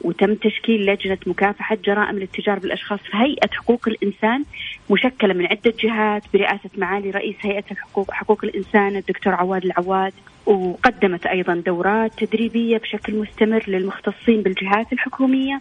وتم 0.00 0.34
تشكيل 0.34 0.86
لجنة 0.86 1.18
مكافحة 1.26 1.78
جرائم 1.84 2.16
الاتجار 2.16 2.58
بالأشخاص 2.58 3.00
في 3.00 3.16
هيئة 3.16 3.50
حقوق 3.52 3.88
الإنسان 3.88 4.44
مشكلة 4.90 5.34
من 5.34 5.46
عدة 5.46 5.74
جهات 5.80 6.22
برئاسة 6.34 6.70
معالي 6.76 7.10
رئيس 7.10 7.36
هيئة 7.40 7.64
الحقوق 7.70 8.10
حقوق 8.10 8.44
الإنسان 8.44 8.96
الدكتور 8.96 9.34
عواد 9.34 9.64
العواد 9.64 10.12
وقدمت 10.46 11.26
أيضا 11.26 11.54
دورات 11.54 12.24
تدريبية 12.24 12.78
بشكل 12.78 13.14
مستمر 13.14 13.64
للمختصين 13.68 14.42
بالجهات 14.42 14.92
الحكومية 14.92 15.60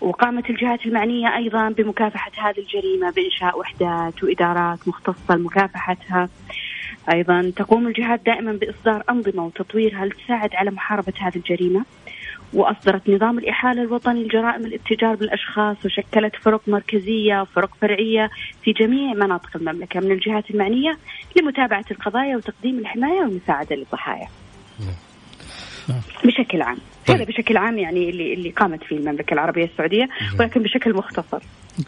وقامت 0.00 0.50
الجهات 0.50 0.86
المعنية 0.86 1.36
أيضا 1.36 1.68
بمكافحة 1.68 2.30
هذه 2.38 2.58
الجريمة 2.58 3.10
بإنشاء 3.10 3.58
وحدات 3.58 4.24
وإدارات 4.24 4.88
مختصة 4.88 5.36
لمكافحتها. 5.36 6.28
أيضا 7.12 7.52
تقوم 7.56 7.86
الجهات 7.86 8.20
دائما 8.26 8.52
بإصدار 8.52 9.02
أنظمة 9.10 9.44
وتطويرها 9.44 10.06
لتساعد 10.06 10.54
على 10.54 10.70
محاربة 10.70 11.12
هذه 11.20 11.36
الجريمة. 11.36 11.84
وأصدرت 12.52 13.10
نظام 13.10 13.38
الإحالة 13.38 13.82
الوطني 13.82 14.24
لجرائم 14.24 14.66
الاتجار 14.66 15.14
بالأشخاص 15.14 15.76
وشكلت 15.84 16.36
فرق 16.42 16.60
مركزية 16.66 17.40
وفرق 17.40 17.70
فرعية 17.80 18.30
في 18.64 18.72
جميع 18.72 19.14
مناطق 19.14 19.56
المملكة 19.56 20.00
من 20.00 20.10
الجهات 20.10 20.50
المعنية 20.50 20.98
لمتابعة 21.36 21.84
القضايا 21.90 22.36
وتقديم 22.36 22.78
الحماية 22.78 23.20
والمساعدة 23.20 23.76
للضحايا. 23.76 24.28
بشكل 26.24 26.62
عام. 26.62 26.78
طيب. 27.06 27.16
هذا 27.16 27.24
بشكل 27.24 27.56
عام 27.56 27.78
يعني 27.78 28.10
اللي 28.10 28.34
اللي 28.34 28.50
قامت 28.50 28.84
فيه 28.84 28.96
المملكة 28.96 29.34
العربية 29.34 29.64
السعودية 29.64 30.08
ولكن 30.38 30.62
بشكل 30.62 30.94
مختصر. 30.94 31.42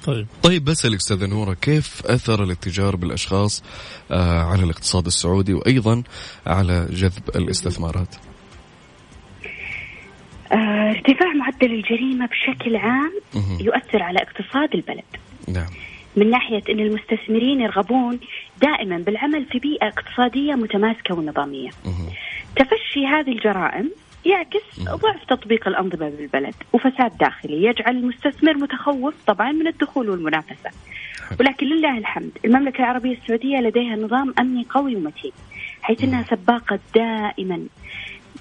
طيب. 0.07 0.27
طيب 0.43 0.65
بسألك 0.65 0.97
أستاذة 0.97 1.27
نورة 1.27 1.55
كيف 1.55 2.07
أثر 2.07 2.45
الاتجار 2.45 2.97
بالأشخاص 2.97 3.65
آه 4.11 4.43
على 4.43 4.63
الاقتصاد 4.65 5.07
السعودي 5.07 5.55
وأيضا 5.55 6.03
على 6.47 6.87
جذب 6.91 7.23
الاستثمارات؟ 7.37 8.28
آه، 10.53 10.91
ارتفاع 10.91 11.33
معدل 11.33 11.75
الجريمة 11.75 12.27
بشكل 12.27 12.77
عام 12.77 13.13
يؤثر 13.61 14.03
على 14.03 14.19
اقتصاد 14.19 14.75
البلد. 14.75 15.05
نعم. 15.49 15.67
من 16.17 16.31
ناحية 16.31 16.63
أن 16.71 16.81
المستثمرين 16.81 17.61
يرغبون 17.61 18.21
دائما 18.63 18.99
بالعمل 18.99 19.45
في 19.45 19.59
بيئة 19.59 19.89
اقتصادية 19.89 20.55
متماسكة 20.55 21.15
ونظامية. 21.15 21.71
تفشي 22.57 23.07
هذه 23.07 23.33
الجرائم 23.33 23.91
يعكس 24.25 24.81
ضعف 24.81 25.25
تطبيق 25.29 25.69
الأنظمة 25.69 26.11
بالبلد 26.11 26.55
وفساد 26.73 27.19
داخلي 27.19 27.65
يجعل 27.65 27.97
المستثمر 27.97 28.55
متخوف 28.55 29.15
طبعا 29.27 29.53
من 29.53 29.67
الدخول 29.67 30.11
والمنافسة. 30.11 30.71
ولكن 31.41 31.67
لله 31.67 31.99
الحمد 31.99 32.31
المملكة 32.45 32.79
العربية 32.79 33.19
السعودية 33.23 33.59
لديها 33.59 33.97
نظام 33.97 34.35
أمني 34.39 34.67
قوي 34.71 34.97
ومتين 34.97 35.33
حيث 35.83 36.05
أنها 36.05 36.23
سباقة 36.23 36.79
دائما 36.95 37.67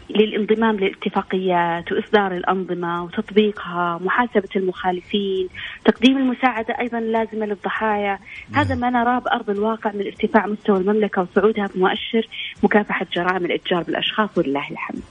للانضمام 0.09 0.75
للاتفاقيات 0.75 1.91
واصدار 1.91 2.31
الأنظمة 2.37 3.03
وتطبيقها، 3.03 3.99
محاسبة 4.01 4.49
المخالفين، 4.55 5.47
تقديم 5.85 6.17
المساعدة 6.17 6.79
أيضا 6.79 6.99
اللازمه 6.99 7.45
للضحايا، 7.45 8.19
هذا 8.53 8.75
ما 8.75 8.89
نراه 8.89 9.19
بأرض 9.19 9.49
الواقع 9.49 9.91
من 9.91 10.05
ارتفاع 10.05 10.47
مستوى 10.47 10.77
المملكة 10.77 11.21
وصعودها 11.21 11.67
بمؤشر 11.75 12.27
مكافحة 12.63 13.05
جرائم 13.15 13.45
الإتجار 13.45 13.83
بالأشخاص 13.83 14.29
ولله 14.37 14.71
الحمد. 14.71 15.03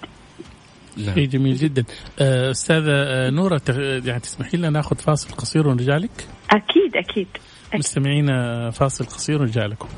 اي 1.16 1.26
جميل 1.26 1.54
جدا. 1.54 1.84
آه، 2.20 2.50
أستاذة 2.50 2.92
آه، 2.92 3.30
نورة 3.30 3.60
يعني 4.04 4.20
تسمحي 4.20 4.56
لنا 4.56 4.70
ناخذ 4.70 4.96
فاصل 4.96 5.36
قصير 5.36 5.68
ونرجع 5.68 5.96
لك؟ 5.96 6.28
أكيد 6.50 6.96
أكيد, 6.96 7.28
أكيد. 7.68 7.78
مستمعينا 7.78 8.70
فاصل 8.70 9.04
قصير 9.04 9.36
ونرجع 9.36 9.66
لكم. 9.66 9.88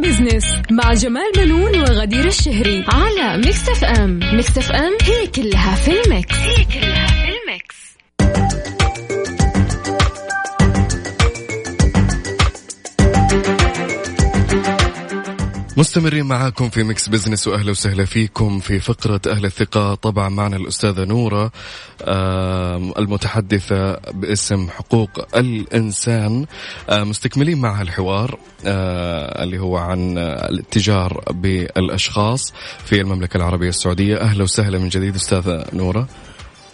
Business 0.00 0.44
مع 0.70 0.92
جمال 0.92 1.32
بنون 1.36 1.80
وغدير 1.80 2.26
الشهري 2.26 2.84
على 2.88 3.36
Mix 3.36 3.68
FM 3.68 4.20
Mix 4.32 4.58
FM 4.58 4.92
هي 5.02 5.26
كلها 5.26 5.74
في 5.74 5.90
ال 6.02 6.08
mix. 6.08 6.34
هي 6.34 6.64
كلها 6.64 7.06
في 7.06 7.28
ال 7.28 7.38
mix. 7.38 7.76
مستمرين 15.78 16.26
معاكم 16.26 16.68
في 16.68 16.82
Mix 16.82 17.08
Business 17.08 17.48
وأهلا 17.48 17.70
وسهلا 17.70 18.04
فيكم 18.04 18.60
في 18.60 18.80
فقرة 18.80 19.20
أهل 19.26 19.44
الثقة. 19.44 19.94
طبعا 19.94 20.28
معنا 20.28 20.56
الأستاذة 20.56 21.04
نورة 21.04 21.52
المتحدثة 22.98 23.92
باسم 24.12 24.68
حقوق 24.70 25.36
الإنسان. 25.36 26.46
مستكملين 26.90 27.60
معها 27.60 27.82
الحوار 27.82 28.38
اللي 28.64 29.58
هو 29.58 29.76
عن 29.76 30.18
الاتجار 30.18 31.24
بالأشخاص 31.30 32.52
في 32.84 33.00
المملكة 33.00 33.36
العربية 33.36 33.68
السعودية. 33.68 34.16
أهلا 34.16 34.42
وسهلا 34.42 34.78
من 34.78 34.88
جديد 34.88 35.14
أستاذة 35.14 35.66
نورة. 35.72 36.08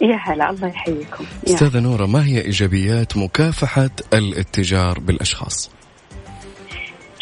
يا 0.01 0.19
هلا 0.23 0.49
الله 0.49 0.67
يحييكم. 0.67 1.25
أستاذة 1.47 1.79
نورة 1.79 2.05
ما 2.05 2.25
هي 2.25 2.41
إيجابيات 2.41 3.17
مكافحة 3.17 3.91
الاتجار 4.13 4.99
بالأشخاص؟ 4.99 5.69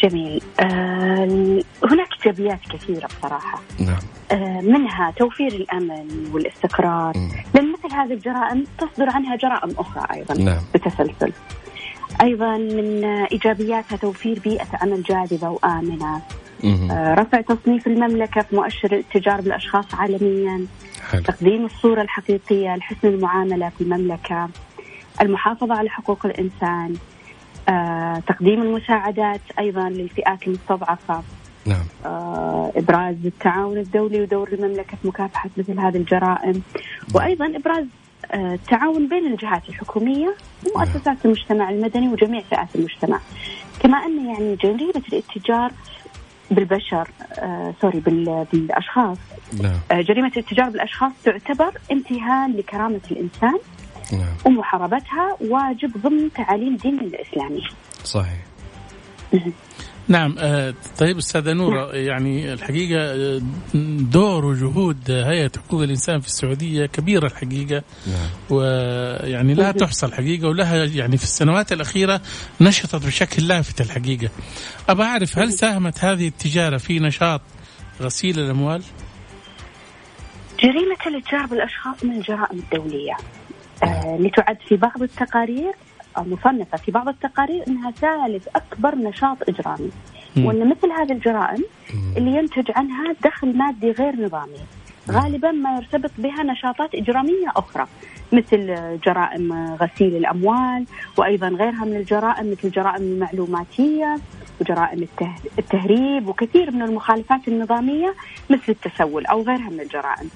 جميل. 0.02 0.42
آه 0.60 1.62
هناك 1.90 2.08
إيجابيات 2.12 2.60
كثيرة 2.72 3.06
بصراحة. 3.06 3.60
نعم. 3.80 4.00
آه 4.32 4.60
منها 4.60 5.10
توفير 5.16 5.52
الأمن 5.52 6.30
والاستقرار. 6.32 7.12
لأن 7.54 7.72
مثل 7.72 7.94
هذه 7.94 8.12
الجرائم 8.12 8.64
تصدر 8.78 9.10
عنها 9.10 9.36
جرائم 9.36 9.74
أخرى 9.78 10.16
أيضا 10.16 10.34
نعم. 10.34 10.60
بتسلسل. 10.74 11.32
أيضا 12.22 12.56
من 12.56 13.04
إيجابياتها 13.04 13.96
توفير 13.96 14.38
بيئة 14.44 14.68
عمل 14.82 15.02
جاذبة 15.02 15.48
وآمنة. 15.48 16.20
آه 16.64 17.14
رفع 17.14 17.40
تصنيف 17.40 17.86
المملكة 17.86 18.42
في 18.42 18.56
مؤشر 18.56 18.92
الاتجار 18.92 19.40
بالأشخاص 19.40 19.94
عالميا. 19.94 20.66
حلو. 21.10 21.22
تقديم 21.22 21.64
الصورة 21.64 22.02
الحقيقية 22.02 22.76
لحسن 22.76 23.08
المعاملة 23.08 23.68
في 23.68 23.80
المملكة. 23.84 24.48
المحافظة 25.20 25.74
على 25.74 25.88
حقوق 25.88 26.26
الإنسان. 26.26 26.94
تقديم 28.26 28.62
المساعدات 28.62 29.40
أيضا 29.58 29.88
للفئات 29.88 30.46
المستضعفة. 30.46 31.22
نعم. 31.66 31.84
آه، 32.04 32.72
إبراز 32.76 33.16
التعاون 33.24 33.78
الدولي 33.78 34.20
ودور 34.20 34.48
المملكة 34.52 34.96
في 35.02 35.08
مكافحة 35.08 35.50
مثل 35.56 35.80
هذه 35.80 35.96
الجرائم. 35.96 36.62
وأيضا 37.14 37.46
إبراز 37.56 37.86
آه، 38.32 38.54
التعاون 38.54 39.08
بين 39.08 39.26
الجهات 39.26 39.68
الحكومية 39.68 40.34
ومؤسسات 40.66 41.06
نعم. 41.06 41.16
المجتمع 41.24 41.70
المدني 41.70 42.08
وجميع 42.08 42.40
فئات 42.40 42.68
المجتمع. 42.74 43.20
كما 43.80 43.98
أن 43.98 44.26
يعني 44.26 44.56
جريمة 44.56 45.02
الاتجار 45.12 45.72
بالبشر 46.50 47.08
آه 47.38 47.74
سوري 47.80 48.00
بالأشخاص. 48.52 49.18
نعم. 49.62 49.78
آه 49.90 50.00
جريمة 50.00 50.28
الاتجار 50.36 50.68
بالأشخاص 50.68 51.12
تعتبر 51.24 51.72
انتهاك 51.92 52.50
لكرامة 52.50 53.00
الإنسان 53.10 53.58
نعم. 54.12 54.36
ومحاربتها 54.46 55.36
واجب 55.40 56.02
ضمن 56.02 56.32
تعاليم 56.32 56.76
ديننا 56.76 57.02
الإسلامي. 57.02 57.62
صحيح. 58.04 58.38
نعم 60.08 60.34
آه، 60.38 60.74
طيب 60.98 61.18
أستاذة 61.18 61.52
نورة 61.52 61.92
يعني 61.92 62.52
الحقيقة 62.52 63.00
آه، 63.00 63.40
دور 64.12 64.44
وجهود 64.44 65.10
هيئة 65.10 65.50
حقوق 65.56 65.82
الإنسان 65.82 66.20
في 66.20 66.26
السعودية 66.26 66.86
كبيرة 66.86 67.26
الحقيقة. 67.26 67.82
نعم. 68.06 68.28
ويعني 68.50 69.54
لا 69.54 69.72
تحصى 69.72 70.06
الحقيقة 70.06 70.48
ولها 70.48 70.84
يعني 70.84 71.16
في 71.16 71.24
السنوات 71.24 71.72
الأخيرة 71.72 72.20
نشطت 72.60 73.06
بشكل 73.06 73.48
لافت 73.48 73.80
الحقيقة. 73.80 74.28
ابى 74.88 75.02
أعرف 75.02 75.38
هل 75.38 75.52
ساهمت 75.52 76.04
هذه 76.04 76.28
التجارة 76.28 76.76
في 76.76 76.98
نشاط 76.98 77.40
غسيل 78.00 78.38
الأموال؟ 78.38 78.82
جريمة 80.62 80.96
الإتجار 81.06 81.46
بالأشخاص 81.46 82.04
من 82.04 82.16
الجرائم 82.16 82.58
الدولية. 82.58 83.16
لتعد 84.18 84.58
في 84.68 84.76
بعض 84.76 85.02
التقارير 85.02 85.72
مصنفة 86.18 86.78
في 86.78 86.90
بعض 86.90 87.08
التقارير 87.08 87.64
أنها 87.68 87.90
ثالث 87.90 88.48
أكبر 88.56 88.94
نشاط 88.94 89.36
إجرامي. 89.48 89.90
وأن 90.36 90.68
مثل 90.68 90.92
هذه 90.92 91.12
الجرائم 91.12 91.64
اللي 92.16 92.36
ينتج 92.36 92.70
عنها 92.76 93.14
دخل 93.24 93.56
مادي 93.56 93.90
غير 93.90 94.24
نظامي. 94.24 94.58
غالبا 95.10 95.50
ما 95.50 95.76
يرتبط 95.76 96.10
بها 96.18 96.42
نشاطات 96.42 96.94
إجرامية 96.94 97.48
أخرى 97.56 97.86
مثل 98.32 98.76
جرائم 99.04 99.76
غسيل 99.80 100.16
الأموال 100.16 100.86
وأيضا 101.16 101.48
غيرها 101.48 101.84
من 101.84 101.96
الجرائم 101.96 102.50
مثل 102.50 102.60
الجرائم 102.64 103.02
المعلوماتية 103.02 104.16
وجرائم 104.60 105.06
التهريب 105.58 106.28
وكثير 106.28 106.70
من 106.70 106.82
المخالفات 106.82 107.48
النظامية 107.48 108.14
مثل 108.50 108.62
التسول 108.68 109.26
أو 109.26 109.42
غيرها 109.42 109.70
من 109.70 109.80
الجرائم. 109.80 110.30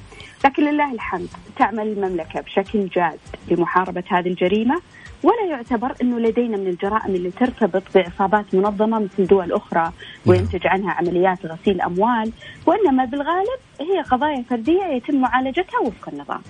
لكن 0.45 0.65
لله 0.65 0.93
الحمد 0.93 1.29
تعمل 1.59 1.87
المملكة 1.87 2.41
بشكل 2.41 2.89
جاد 2.89 3.19
لمحاربة 3.51 4.05
هذه 4.09 4.29
الجريمة. 4.29 4.81
ولا 5.23 5.51
يعتبر 5.51 5.95
أنه 6.03 6.19
لدينا 6.19 6.57
من 6.57 6.67
الجرائم 6.67 7.15
اللي 7.15 7.31
ترتبط 7.31 7.83
بعصابات 7.95 8.55
منظمة 8.55 8.99
مثل 8.99 9.27
دول 9.27 9.53
أخرى 9.53 9.93
وينتج 10.27 10.67
عنها 10.67 10.93
عمليات 10.93 11.47
غسيل 11.47 11.81
أموال 11.81 12.33
وإنما 12.67 13.05
بالغالب 13.05 13.61
هي 13.81 14.03
قضايا 14.11 14.45
فردية 14.51 14.85
يتم 14.97 15.21
معالجتها 15.21 15.81
وفق 15.85 16.09
النظام 16.09 16.41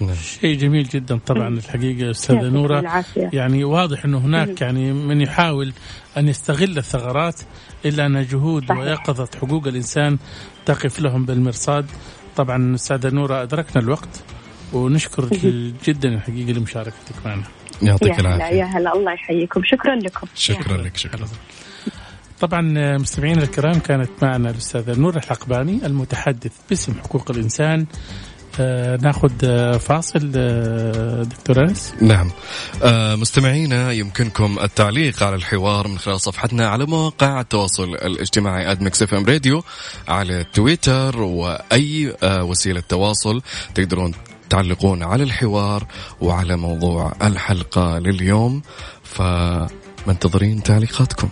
نعم. 0.00 0.14
شيء 0.14 0.58
جميل 0.58 0.84
جدا 0.84 1.18
طبعا 1.26 1.48
الحقيقة 1.48 2.10
أستاذة 2.10 2.48
نورة. 2.48 3.04
يعني 3.16 3.64
واضح 3.64 4.04
إنه 4.04 4.18
هناك. 4.18 4.60
يعني 4.60 4.92
من 4.92 5.20
يحاول 5.20 5.72
أن 6.16 6.28
يستغل 6.28 6.78
الثغرات 6.78 7.40
إلا 7.84 8.06
أن 8.06 8.26
جهود. 8.26 8.70
ويقظة 8.72 9.28
حقوق 9.42 9.66
الإنسان 9.66 10.18
تقف 10.66 11.00
لهم 11.00 11.24
بالمرصاد 11.24 11.86
طبعا 12.36 12.74
أستاذة 12.74 13.14
نورة 13.14 13.42
أدركنا 13.42 13.82
الوقت 13.82 14.24
ونشكر 14.72 15.28
جدا 15.84 16.08
الحقيقة 16.08 16.52
لمشاركتك 16.52 17.26
معنا 17.26 17.44
يعطيك 17.82 18.20
العافية. 18.20 18.44
يا 18.44 18.64
هلا 18.64 18.92
الله 18.96 19.12
يحييكم. 19.12 19.60
شكرا 19.64 19.96
لكم. 19.96 20.26
شكرا 20.34 20.76
لك 20.76 20.96
شكرا 20.96 21.28
طبعا 22.40 22.60
مستمعينا 22.98 23.42
الكرام 23.42 23.78
كانت 23.78 24.10
معنا 24.22 24.50
الأستاذة 24.50 25.00
نور 25.00 25.16
الحقباني 25.16 25.86
المتحدث 25.86 26.52
باسم 26.68 26.94
حقوق 27.04 27.30
الإنسان. 27.30 27.86
آه 28.60 28.96
ناخذ 28.96 29.32
آه 29.44 29.76
فاصل 29.76 30.32
آه 30.36 31.22
دكتور 31.22 31.64
أنس. 31.64 31.94
نعم. 32.00 32.30
آه 32.82 33.16
مستمعينا 33.16 33.92
يمكنكم 33.92 34.58
التعليق 34.62 35.22
على 35.22 35.36
الحوار 35.36 35.88
من 35.88 35.98
خلال 35.98 36.20
صفحتنا 36.20 36.68
على 36.68 36.86
مواقع 36.86 37.40
التواصل 37.40 37.94
الاجتماعي 37.94 38.70
at 38.72 39.02
Mix 39.02 39.14
FM 39.14 39.24
Radio 39.24 39.64
على 40.08 40.44
تويتر 40.52 41.22
وأي 41.22 42.14
آه 42.22 42.44
وسيلة 42.44 42.82
تواصل 42.88 43.42
تقدرون 43.74 44.12
تعلقون 44.50 45.02
على 45.02 45.22
الحوار 45.22 45.86
وعلى 46.20 46.56
موضوع 46.56 47.12
الحلقة 47.22 47.98
لليوم 47.98 48.62
فمنتظرين 49.04 50.62
تعليقاتكم. 50.62 51.28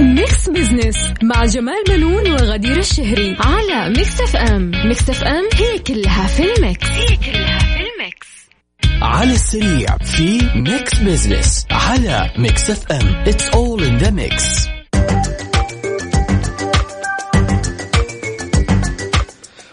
Mix 0.00 0.48
Business 0.48 0.96
مع 1.22 1.44
جمال 1.44 1.84
منون 1.88 2.32
وغدير 2.32 2.78
الشهري 2.78 3.36
على 3.40 3.88
Mix 3.88 4.20
FM 4.20 4.70
Mix 4.84 5.10
FM 5.10 5.48
هي 5.54 5.78
كلها 5.78 6.26
في 6.26 6.54
ال 6.54 6.60
mix. 6.60 6.86
هي 6.90 7.16
كلها 7.16 7.58
في 7.58 7.79
على 9.02 9.32
السريع 9.32 9.96
في 9.98 10.50
Mix 10.54 10.98
Business 10.98 11.66
على 11.70 12.30
Mix 12.38 12.70
FM 12.70 13.06
it's 13.26 13.48
all 13.48 13.84
in 13.84 13.96
the 13.98 14.10
mix 14.10 14.66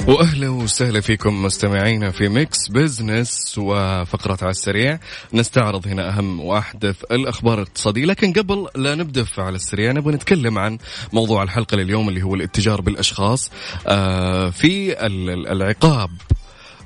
وأهلا 0.08 0.50
وسهلا 0.50 1.02
فيكم 1.02 1.44
مستمعينا 1.44 2.12
في 2.12 2.30
Mix 2.30 2.68
Business 2.68 3.56
وفقرة 3.58 4.38
على 4.42 4.52
السريع. 4.52 5.00
نستعرض 5.34 5.88
هنا 5.88 6.10
أهم 6.10 6.40
وأحدث 6.40 6.96
الأخبار 7.12 7.58
الاقتصادية. 7.58 8.06
لكن 8.06 8.34
قبل 8.34 8.68
لا 8.76 8.96
نبدأ 8.96 9.26
على 9.38 9.56
السريع 9.56 9.92
نبغى 9.92 10.14
نتكلم 10.14 10.58
عن 10.58 10.78
موضوع 11.14 11.44
الحلقة 11.44 11.78
لليوم 11.78 12.10
اللي 12.10 12.24
هو 12.24 12.36
الاتجار 12.36 12.82
بالأشخاص. 12.82 13.52
آه 13.88 14.50
في 14.50 15.06
ال- 15.06 15.30
ال- 15.30 15.48
العقاب 15.48 16.10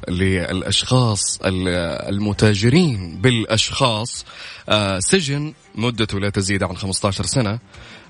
للأشخاص 0.10 1.40
ال- 1.46 1.68
المتاجرين 2.10 3.18
بالأشخاص 3.22 4.26
آه 4.70 5.00
سجن 5.00 5.54
مدته 5.76 6.20
لا 6.20 6.30
تزيد 6.30 6.64
عن 6.64 6.76
15 6.78 7.24
سنة 7.26 7.60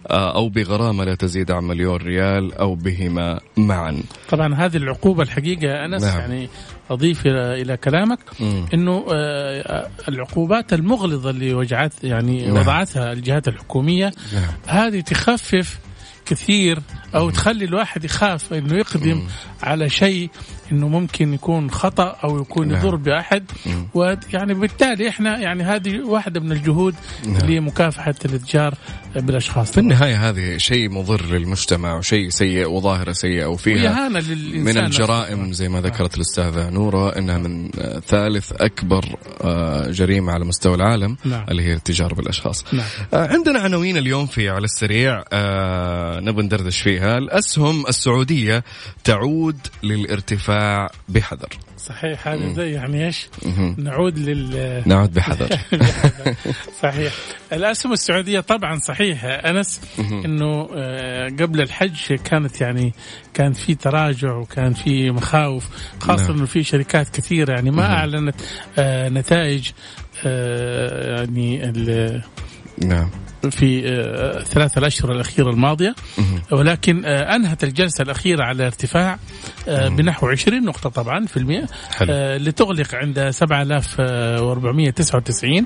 آه، 0.10 0.36
أو 0.36 0.50
بغرامة 0.50 1.04
لا 1.04 1.16
تزيد 1.16 1.52
عن 1.52 1.64
مليون 1.64 1.96
ريال 2.02 2.54
أو 2.54 2.76
بهما 2.76 3.40
معا 3.58 4.04
طبعا 4.30 4.56
هذه 4.56 4.78
العقوبة 4.78 5.24
الحقيقة 5.24 5.86
أنس 5.86 6.04
نعم. 6.04 6.20
يعني 6.20 6.50
أضيف 6.90 7.22
إلى 7.28 7.78
كلامك 7.78 8.20
مم. 8.40 8.66
أنه 8.74 9.06
آه، 9.14 9.90
العقوبات 10.10 10.74
المغلظة 10.74 11.30
اللي 11.30 11.54
وجعت 11.54 12.04
يعني 12.04 12.46
نعم. 12.48 12.58
وضعتها 12.58 13.12
الجهات 13.14 13.48
الحكومية 13.48 14.12
نعم. 14.34 14.48
هذه 14.68 15.00
تخفف 15.02 15.80
كثير 16.26 16.80
أو 17.16 17.30
تخلي 17.30 17.66
الواحد 17.66 18.04
يخاف 18.06 18.54
إنه 18.54 18.76
يقدم 18.78 19.24
على 19.64 19.90
شيء 19.90 20.30
إنه 20.72 20.88
ممكن 20.88 21.34
يكون 21.34 21.72
خطأ 21.72 22.18
أو 22.24 22.42
يكون 22.42 22.68
نعم. 22.68 22.80
يضر 22.80 22.96
بأحد. 22.96 23.52
ويعني 23.94 24.54
بالتالي 24.54 25.10
إحنا 25.10 25.38
يعني 25.38 25.64
هذه 25.64 26.00
واحدة 26.00 26.40
من 26.40 26.52
الجهود 26.52 26.96
نعم. 27.26 27.50
لمكافحه 27.50 28.16
الإتجار 28.26 28.76
بالأشخاص 29.16 29.72
في 29.72 29.78
النهاية 29.78 30.30
هذه 30.30 30.58
شيء 30.58 30.90
مضر 30.90 31.26
للمجتمع 31.26 31.96
وشيء 31.98 32.30
سيء 32.30 32.70
وظاهرة 32.70 33.12
سيئة 33.12 33.46
وفيها 33.46 34.10
من. 34.10 34.78
الجرائم 34.78 35.54
زي 35.54 35.70
ما 35.70 35.82
ذكرت 35.82 36.16
الأستاذة 36.16 36.70
نورة 36.70 37.18
أنها 37.18 37.38
من 37.38 37.70
ثالث 38.08 38.52
أكبر 38.52 39.06
آه، 39.42 39.92
جريمة 39.92 40.34
على 40.34 40.46
مستوى 40.46 40.76
العالم 40.76 41.18
نعم. 41.26 41.46
اللي 41.50 41.64
هي 41.64 41.74
التجارة 41.74 42.14
بالأشخاص 42.14 42.66
نعم. 42.74 42.86
آه، 43.14 43.28
عندنا 43.28 43.60
عناوين 43.60 43.98
اليوم 43.98 44.26
في 44.26 44.50
على 44.50 44.66
السريع 44.66 45.24
آه، 45.34 46.20
نبغى 46.20 46.44
ندردش 46.44 46.82
فيها 46.82 47.18
الأسهم 47.18 47.88
السعودية 47.88 48.64
تعود 49.04 49.58
للارتفاع 49.84 50.61
بحذر. 51.10 51.50
صحيح 51.78 52.28
هذا 52.28 52.54
زي 52.54 52.71
يعني 52.71 53.06
إيش؟ 53.06 53.28
نعود 53.78 54.17
لل 54.19 54.82
نعود 54.86 55.13
بحذر. 55.13 55.50
صحيح. 56.84 57.13
الأسهم 57.54 57.91
السعودية 57.93 58.39
طبعا 58.39 58.80
صحيح 58.80 59.24
أنس 59.26 59.82
إنه 60.00 60.69
آه، 60.76 61.28
قبل 61.28 61.62
الحج 61.62 62.13
كانت 62.13 62.62
يعني 62.62 62.93
كان 63.34 63.54
في 63.54 63.76
تراجع 63.76 64.34
وكان 64.34 64.74
في 64.74 65.12
مخاوف 65.12 65.67
خاصة 66.00 66.28
نعم. 66.28 66.38
إنه 66.38 66.45
في 66.45 66.63
شركات 66.63 67.10
كثيرة 67.10 67.54
يعني 67.54 67.71
ما. 67.71 67.86
أعلنت 67.93 68.36
آه، 68.80 69.10
نتائج 69.10 69.69
آه، 70.26 71.15
يعني 71.19 71.69
ال- 71.69 72.21
نعم. 72.86 73.10
في 73.50 73.88
آه، 73.88 74.40
الثلاث 74.40 74.78
الأشهر 74.78 75.12
الأخيرة 75.12 75.50
الماضية. 75.50 75.96
مهم. 76.18 76.42
ولكن 76.52 77.06
آه، 77.06 77.36
أنهت 77.36 77.64
الجلسة 77.64 78.02
الأخيرة 78.02 78.44
على 78.44 78.66
ارتفاع 78.66 79.20
آه، 79.68 79.88
بنحو 79.88 80.28
20 80.28 80.66
نقطة 80.66 80.90
طبعا 80.90 81.26
في. 81.26 81.68
آه، 82.10 82.38
لتغلق 82.38 82.96
عند 82.96 83.30
7499 83.30 85.66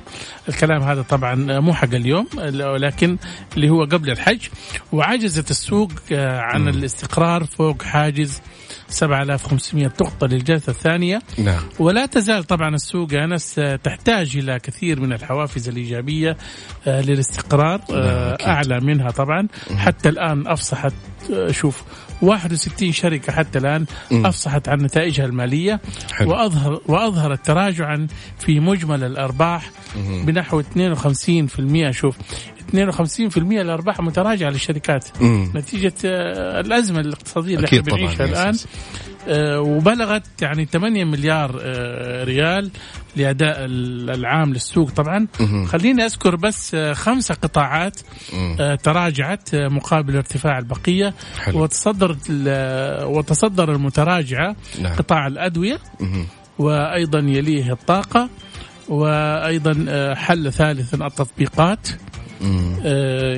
الكلام 0.50 0.84
هذا 0.84 1.02
طبعا 1.02 1.36
مو 1.60 1.74
حق 1.74 1.94
اليوم 1.94 2.28
ولكن 2.38 3.18
اللي 3.56 3.70
هو 3.70 3.84
قبل 3.84 4.12
الحج. 4.12 4.40
وعجزت 4.92 5.52
السوق 5.52 5.92
آه، 6.12 6.40
عن 6.40 6.68
الاستقرار 6.68 7.46
فوق 7.46 7.84
حاجز 7.84 8.42
7500 8.90 9.86
نقطة 9.86 10.28
للجلسة 10.28 10.70
الثانية. 10.70 11.22
نعم. 11.38 11.62
ولا 11.80 12.06
تزال 12.06 12.44
طبعا 12.44 12.76
السوق 12.76 13.14
أنس 13.14 13.60
آه، 13.60 13.76
تحتاج 13.76 14.38
إلى 14.38 14.60
كثير 14.60 15.00
من 15.00 15.14
الحوافز 15.14 15.70
الإيجابية 15.70 16.38
آه، 16.88 17.02
للاستقرار 17.02 17.82
آه، 17.92 18.34
أكيد. 18.34 18.48
أعلى 18.48 18.80
منها 18.80 19.12
طبعا. 19.12 19.48
حتى 19.78 20.10
الآن 20.10 20.48
أفصحت 20.48 20.94
آه، 21.34 21.52
شوف 21.52 21.84
61 22.22 22.92
شركة 22.92 23.32
حتى 23.34 23.60
الآن 23.60 23.86
مم. 24.12 24.26
أفصحت 24.26 24.70
عن 24.70 24.78
نتائجها 24.82 25.26
المالية 25.26 25.80
حلو. 26.14 26.32
واظهر 26.32 26.82
وأظهرت 26.88 27.46
تراجعا 27.46 28.08
في 28.40 28.60
مجمل 28.60 29.04
الأرباح 29.04 29.70
مهم. 29.96 30.26
بنحو 30.26 30.62
52% 30.62 31.92
شوف 31.92 32.16
52% 32.74 33.38
الأرباح 33.38 34.02
متراجعة 34.02 34.50
للشركات 34.50 35.06
مم. 35.22 35.52
نتيجة 35.56 35.94
آه، 36.06 36.60
الأزمة 36.60 37.00
الاقتصادية 37.00 37.56
اللي 37.56 37.68
إحنا 37.68 37.80
بنعيشها 37.82 38.26
الآن 38.26 38.58
وبلغت 39.60 40.24
يعني 40.42 40.66
8 40.66 41.04
مليار 41.06 41.60
آه، 41.64 42.24
ريال 42.24 42.72
لأداء 43.16 43.66
ال- 43.66 44.10
العام 44.10 44.54
للسوق 44.54 44.90
طبعا. 44.92 45.28
خليني 45.68 46.06
أذكر 46.06 46.36
بس 46.36 46.76
آه، 46.76 46.94
خمسة 46.94 47.36
قطاعات. 47.36 48.00
آه، 48.60 48.76
تراجعت 48.76 49.54
آه، 49.54 49.68
مقابل 49.68 50.16
ارتفاع 50.16 50.58
البقية 50.60 51.14
حلو. 51.40 51.64
وتصدرت 51.64 52.28
ال- 52.30 53.06
وتصدر 53.06 53.72
المتراجعة 53.72 54.56
نعم. 54.82 54.96
قطاع 54.96 55.28
الأدوية. 55.28 55.80
وأيضا 56.60 57.20
يليه 57.20 57.72
الطاقة 57.72 58.30
وأيضا 58.90 59.86
آه، 59.90 60.14
حل 60.16 60.54
ثالثا 60.54 61.08
التطبيقات. 61.08 61.90
آه، 61.90 61.96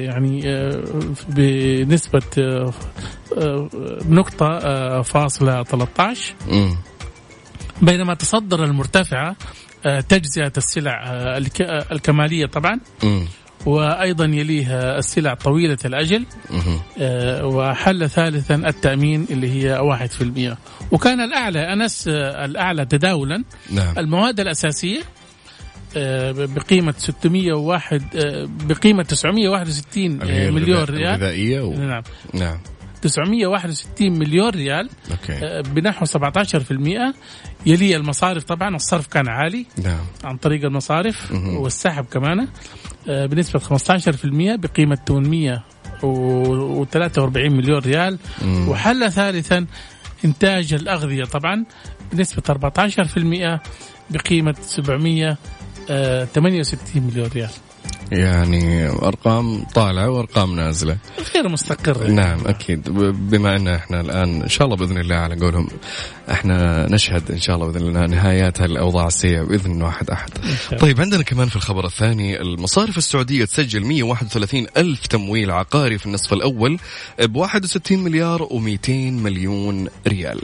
يعني 0.06 0.42
آه، 0.46 0.84
بنسبة 1.30 2.22
آه، 2.38 2.74
نقطة 4.10 4.48
آه، 4.58 5.02
فاصلة 5.02 5.64
13 5.64 6.34
مم. 6.48 6.76
بينما 7.82 8.14
تصدر 8.14 8.64
المرتفعة 8.64 9.36
آه، 9.86 10.00
تجزئة 10.00 10.52
السلع 10.58 11.04
الك- 11.38 11.86
الكمالية 11.92 12.46
طبعا. 12.46 12.80
وأيضا 13.66 14.26
يليها 14.26 14.98
السلع 14.98 15.34
طويلة 15.34 15.78
الأجل. 15.86 16.26
آه، 17.00 17.46
وحل 17.46 18.10
ثالثا 18.10 18.56
التأمين 18.56 19.28
اللي 19.32 19.50
هي 19.52 19.80
1% 19.80 20.58
وكان 20.92 21.22
الأعلى 21.22 21.74
أنس 21.74 22.08
الأعلى 22.08 22.86
تداولا. 22.86 23.44
نعم. 23.72 23.94
المواد 23.98 24.40
الأساسية 24.40 25.00
آه، 25.98 26.32
بقيمة 26.32 26.94
601 26.98 28.02
آه، 28.16 28.48
بقيمة 28.70 29.04
961 29.04 30.22
اللي 30.22 30.34
هي 30.34 30.52
مليون 30.52 30.84
ريال. 30.84 31.08
الغذائية 31.08 31.62
و... 31.62 31.74
نعم. 31.74 32.04
نعم. 32.34 32.58
961 33.02 34.20
مليون 34.20 34.50
ريال 34.50 34.90
okay. 35.12 35.34
آه، 35.34 35.62
بنحو 35.62 36.06
17% 36.06 37.14
يلي 37.66 37.96
المصارف 37.96 38.44
طبعا 38.44 38.76
الصرف 38.76 39.08
كان 39.08 39.28
عالي. 39.28 39.66
نعم. 39.84 40.06
عن 40.24 40.38
طريق 40.38 40.66
المصارف 40.66 41.32
مهم. 41.32 41.58
والسحب 41.58 42.06
كمان. 42.06 42.48
آه، 43.10 43.26
بنسبة 43.26 43.60
15% 43.60 44.56
بقيمة 44.56 44.98
و43 46.04 47.38
مليون 47.38 47.80
ريال. 47.80 48.20
مم. 48.42 48.70
وحل 48.70 49.12
ثالثا 49.12 49.66
إنتاج 50.26 50.74
الأغذية 50.74 51.24
طبعا 51.26 51.66
بنسبة 52.14 52.44
14% 52.50 53.60
بقيمة 54.10 54.56
768 55.88 57.04
مليون 57.04 57.30
ريال. 57.36 57.50
يعني 58.12 58.88
أرقام 58.90 59.64
طالعة 59.64 60.10
وأرقام 60.10 60.56
نازلة. 60.56 60.98
غير 61.36 61.50
مستقرة. 61.50 62.08
نعم 62.08 62.40
أكيد. 62.46 62.90
بما 63.30 63.56
أن 63.56 63.68
إحنا 63.68 64.02
الآن 64.02 64.42
إن 64.42 64.50
شاء 64.50 64.66
الله 64.66 64.78
بإذن 64.78 64.98
الله 64.98 65.16
على 65.16 65.36
قولهم 65.36 65.68
إحنا 66.32 66.88
نشهد 66.92 67.32
إن 67.32 67.40
شاء 67.40 67.56
الله 67.56 67.68
بإذن 67.68 67.88
الله 67.88 68.06
نهايات 68.06 68.62
هالأوضاع 68.62 69.08
السيئة 69.08 69.42
بإذن 69.42 69.82
واحد 69.82 70.10
أحد. 70.10 70.30
طيب 70.80 71.02
عندنا 71.02 71.24
كمان 71.24 71.48
في 71.48 71.56
الخبر 71.56 71.86
الثاني 71.86 72.42
المصارف 72.42 72.98
السعودية 72.98 73.46
تسجل 73.46 73.86
131 73.86 74.68
ألف 74.78 75.08
تمويل 75.08 75.52
عقاري 75.52 75.98
في 75.98 76.06
النصف 76.06 76.34
الأول 76.34 76.80
ب 77.20 77.36
61 77.36 78.00
مليار 78.00 78.48
و200 78.48 78.90
مليون 78.90 79.88
ريال. 80.08 80.42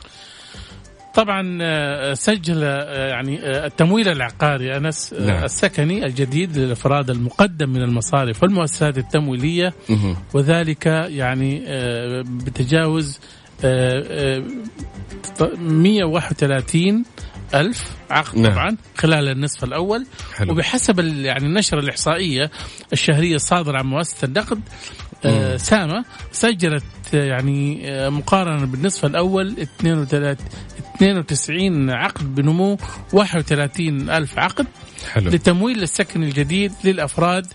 طبعا 1.14 1.58
آه، 1.62 2.14
سجل 2.14 2.64
آه، 2.64 3.08
يعني 3.08 3.40
آه، 3.40 3.66
التمويل 3.66 4.08
العقاري 4.10 4.78
أنس 4.78 5.14
آه، 5.14 5.26
نعم. 5.26 5.44
السكني 5.44 6.06
الجديد 6.06 6.58
للأفراد 6.58 7.10
المقدم 7.10 7.70
من 7.70 7.82
المصارف 7.82 8.44
والمؤسسات 8.44 8.98
التمويلية. 8.98 9.74
وذلك 10.34 10.86
يعني 10.86 11.64
آه، 11.68 12.24
بتجاوز 12.28 13.20
آه، 13.66 14.04
آه، 14.38 14.44
ط- 15.40 15.58
131 15.60 17.06
ألف 17.56 17.92
عقد 18.12 18.38
نعم. 18.38 18.52
طبعا 18.54 18.78
خلال 18.98 19.28
النصف 19.30 19.64
الأول 19.64 20.06
حلو. 20.36 20.52
وبحسب 20.52 21.00
يعني 21.00 21.46
النشرة 21.46 21.80
الإحصائية 21.80 22.52
الشهرية 22.94 23.36
الصادرة 23.36 23.78
عن 23.78 23.86
مؤسسة 23.86 24.26
النقد 24.26 24.60
آه، 25.26 25.52
مم. 25.52 25.58
سامة 25.58 26.06
سجلت 26.32 26.84
آه، 27.14 27.24
يعني 27.24 27.92
آه، 27.92 28.10
مقارنة 28.10 28.66
بالنصف 28.66 29.06
الأول 29.06 29.56
32 29.60 30.36
92 30.96 31.90
عقد 31.90 32.36
بنمو 32.36 32.78
31 33.14 34.10
ألف 34.10 34.40
عقد 34.40 34.68
حلو. 35.14 35.30
لتمويل 35.32 35.84
السكن 35.84 36.24
الجديد 36.24 36.72
للأفراد 36.84 37.48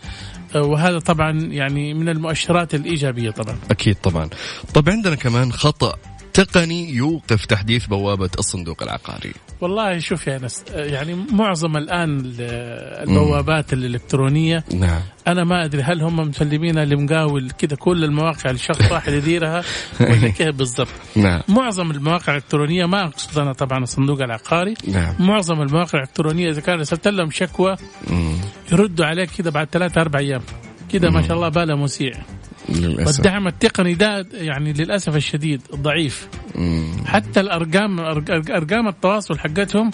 وهذا 0.54 0.98
طبعا 0.98 1.30
يعني 1.40 1.94
من 1.94 2.08
المؤشرات 2.08 2.74
الإيجابية 2.74 3.30
طبعا 3.30 3.56
أكيد 3.70 3.94
طبعا. 4.02 4.28
طب 4.74 4.88
عندنا 4.88 5.14
كمان 5.14 5.52
خطأ 5.52 5.96
تقني 6.44 6.90
يوقف 6.90 7.46
تحديث 7.46 7.86
بوابة 7.86 8.30
الصندوق 8.38 8.82
العقاري. 8.82 9.32
والله 9.60 9.98
شوف 9.98 10.26
يا 10.26 10.40
آه، 10.74 10.84
يعني 10.84 11.14
معظم 11.32 11.76
الآن 11.76 12.20
ال- 12.20 12.36
البوابات 13.08 13.72
الإلكترونية 13.72 14.64
نعم. 14.74 15.00
أنا 15.26 15.44
ما 15.44 15.64
أدري 15.64 15.82
هل 15.82 16.02
هم 16.02 16.16
مسلمينها 16.16 16.84
لمقاول 16.84 17.50
كذا 17.50 17.76
كل 17.76 18.04
المواقع 18.04 18.50
لشخص 18.50 18.90
واحد 18.92 19.12
يديرها 19.12 19.62
ولا 20.00 20.28
كيف 20.28 20.56
بالضبط 20.56 20.88
نعم. 21.16 21.40
معظم 21.48 21.90
المواقع 21.90 22.32
الإلكترونية 22.32 22.86
ما 22.86 23.04
أقصد 23.06 23.38
أنا 23.38 23.52
طبعا 23.52 23.78
الصندوق 23.82 24.22
العقاري 24.22 24.74
نعم. 24.88 25.14
معظم 25.18 25.62
المواقع 25.62 25.98
الإلكترونية 25.98 26.50
إذا 26.50 26.60
كان 26.60 26.78
ارسلت 26.78 27.08
لهم 27.08 27.30
شكوى 27.30 27.76
مم. 28.10 28.36
يردوا 28.72 29.06
عليك 29.06 29.30
كذا 29.30 29.50
بعد 29.50 29.68
ثلاثة 29.72 30.00
أربع 30.00 30.18
أيام 30.18 30.42
كذا 30.92 31.10
ما 31.10 31.22
شاء 31.22 31.36
الله 31.36 31.48
باله 31.48 31.76
مسيع 31.76 32.12
للأسف. 32.68 33.16
والدعم 33.16 33.46
التقني 33.46 33.94
ده 33.94 34.26
يعني 34.32 34.72
للأسف 34.72 35.16
الشديد 35.16 35.60
ضعيف 35.74 36.28
مم. 36.54 36.92
حتى 37.06 37.40
الارقام 37.40 38.00
أرقام 38.50 38.88
التواصل 38.88 39.38
حقتهم 39.38 39.90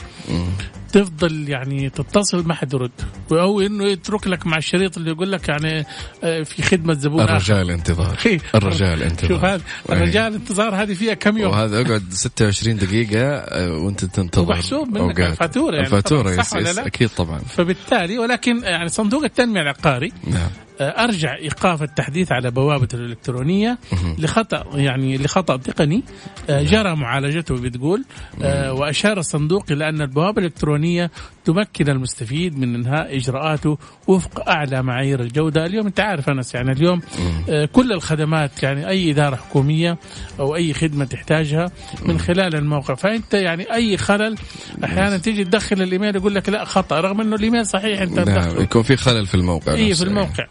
تفضل 0.92 1.48
يعني 1.48 1.90
تتصل 1.90 2.46
ما 2.46 2.54
حد 2.54 2.74
يرد 2.74 2.90
أو 3.32 3.60
إنه 3.60 3.84
يترك 3.84 4.26
لك 4.26 4.46
مع 4.46 4.56
الشريط 4.56 4.96
اللي 4.96 5.10
يقول 5.10 5.32
لك 5.32 5.48
يعني 5.48 5.86
آه، 6.24 6.42
في 6.42 6.62
خدمة 6.62 6.94
زبون 6.94 7.20
آخر. 7.20 7.32
الرجال 7.32 7.70
انتظار 7.70 8.18
إيه. 8.26 8.38
الرجال 8.54 9.02
انتظار 9.12 9.28
شوف 9.28 9.44
هذا 9.44 9.62
أي. 9.90 9.96
الرجال 9.96 10.34
انتظار 10.34 10.74
هذه 10.74 10.94
فيها 10.94 11.14
كم 11.14 11.38
يوم 11.38 11.50
وهذا 11.52 11.80
اقعد 11.80 12.02
26 12.10 12.76
دقيقة 12.76 13.24
آه، 13.26 13.72
وأنت 13.72 14.04
تنتظر 14.04 14.42
ومحسوب 14.52 14.88
منك 14.88 15.00
أوقات. 15.00 15.30
الفاتورة 15.32 15.74
يعني 15.74 15.86
الفاتورة 15.86 16.22
طبعاً، 16.22 16.40
يس 16.40 16.54
يس 16.54 16.76
لا؟ 16.78 16.86
أكيد 16.86 17.08
طبعا 17.08 17.38
فبالتالي 17.38 18.18
ولكن 18.18 18.62
يعني 18.62 18.88
صندوق 18.88 19.24
التنمية 19.24 19.60
العقاري 19.60 20.12
نعم 20.26 20.50
أرجع 20.80 21.36
إيقاف 21.36 21.82
التحديث 21.82 22.32
على 22.32 22.50
بوابة 22.50 22.88
الإلكترونية 22.94 23.78
لخطأ 24.18 24.64
يعني 24.74 25.18
لخطأ 25.18 25.56
تقني. 25.56 26.02
آه، 26.50 26.62
جرى 26.62 26.96
معالجته 26.96 27.54
بتقول 27.60 28.04
آه، 28.42 28.72
وأشار 28.72 29.18
الصندوق 29.18 29.64
إلى 29.70 29.88
أن 29.88 30.00
البوابة 30.00 30.38
الإلكترونية 30.38 31.10
تمكن 31.44 31.88
المستفيد 31.88 32.58
من 32.58 32.74
إنهاء 32.74 33.16
إجراءاته 33.16 33.78
وفق 34.06 34.48
أعلى 34.48 34.82
معايير 34.82 35.20
الجودة، 35.20 35.66
اليوم 35.66 35.86
أنت 35.86 36.00
عارف 36.00 36.28
أنس 36.28 36.54
يعني 36.54 36.72
اليوم 36.72 37.00
آه، 37.48 37.64
كل 37.64 37.92
الخدمات 37.92 38.62
يعني 38.62 38.88
أي 38.88 39.10
إدارة 39.10 39.36
حكومية 39.36 39.98
أو 40.40 40.56
أي 40.56 40.74
خدمة 40.74 41.04
تحتاجها 41.04 41.70
من 42.06 42.18
خلال 42.18 42.54
الموقع، 42.54 42.94
فأنت 42.94 43.34
يعني 43.34 43.74
أي 43.74 43.96
خلل 43.96 44.36
أحيانا 44.84 45.18
تيجي 45.18 45.44
تدخل 45.44 45.82
الإيميل 45.82 46.16
يقول 46.16 46.34
لك 46.34 46.48
لا 46.48 46.64
خطأ 46.64 47.00
رغم 47.00 47.20
إنه 47.20 47.36
الإيميل 47.36 47.66
صحيح 47.66 48.00
أنت 48.00 48.18
نعم 48.18 48.28
مدخله. 48.28 48.62
يكون 48.62 48.82
في 48.82 48.96
خلل 48.96 49.26
في 49.26 49.34
الموقع 49.34 49.72
اي. 49.72 49.94
في 49.94 50.02
الموقع. 50.02 50.46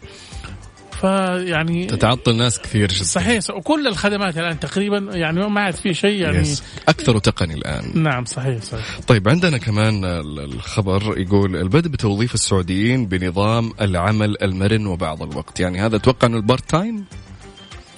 فيعني 1.04 1.86
تتعطل 1.86 2.36
ناس 2.36 2.60
كثير 2.60 2.88
جدا. 2.88 3.04
صحيح 3.04 3.50
وكل 3.50 3.86
الخدمات 3.86 4.38
الآن 4.38 4.60
تقريبا 4.60 4.98
يعني 5.16 5.48
ما 5.48 5.60
عاد 5.60 5.74
في 5.74 5.94
شيء 5.94 6.20
يعني 6.20 6.38
yes. 6.38 6.62
أكثر 6.88 7.18
تقني 7.18 7.54
الآن. 7.54 8.02
نعم 8.02 8.24
صحيح 8.24 8.62
صحيح. 8.62 9.00
طيب 9.06 9.28
عندنا 9.28 9.58
كمان 9.58 10.04
ال- 10.04 10.40
الخبر 10.40 11.18
يقول 11.18 11.56
البدء 11.56 11.88
بتوظيف 11.88 12.34
السعوديين 12.34 13.06
بنظام 13.06 13.72
العمل 13.80 14.36
المرن 14.42 14.86
وبعض 14.86 15.22
الوقت. 15.22 15.60
يعني 15.60 15.80
هذا 15.80 15.96
أتوقع 15.96 16.28
إنه 16.28 16.36
ال 16.36 16.43
part 16.43 16.70
time؟ 16.70 17.04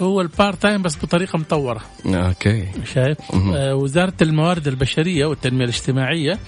هو 0.00 0.20
ال 0.20 0.28
part 0.28 0.62
time 0.62 0.82
بس 0.82 0.96
بطريقة 1.04 1.38
مطورة. 1.38 1.80
أوكي. 2.06 2.66
شايف. 2.94 3.18
آه 3.54 3.74
وزارة 3.74 4.12
الموارد 4.22 4.68
البشرية 4.68 5.26
والتنمية 5.26 5.64
الاجتماعية. 5.64 6.38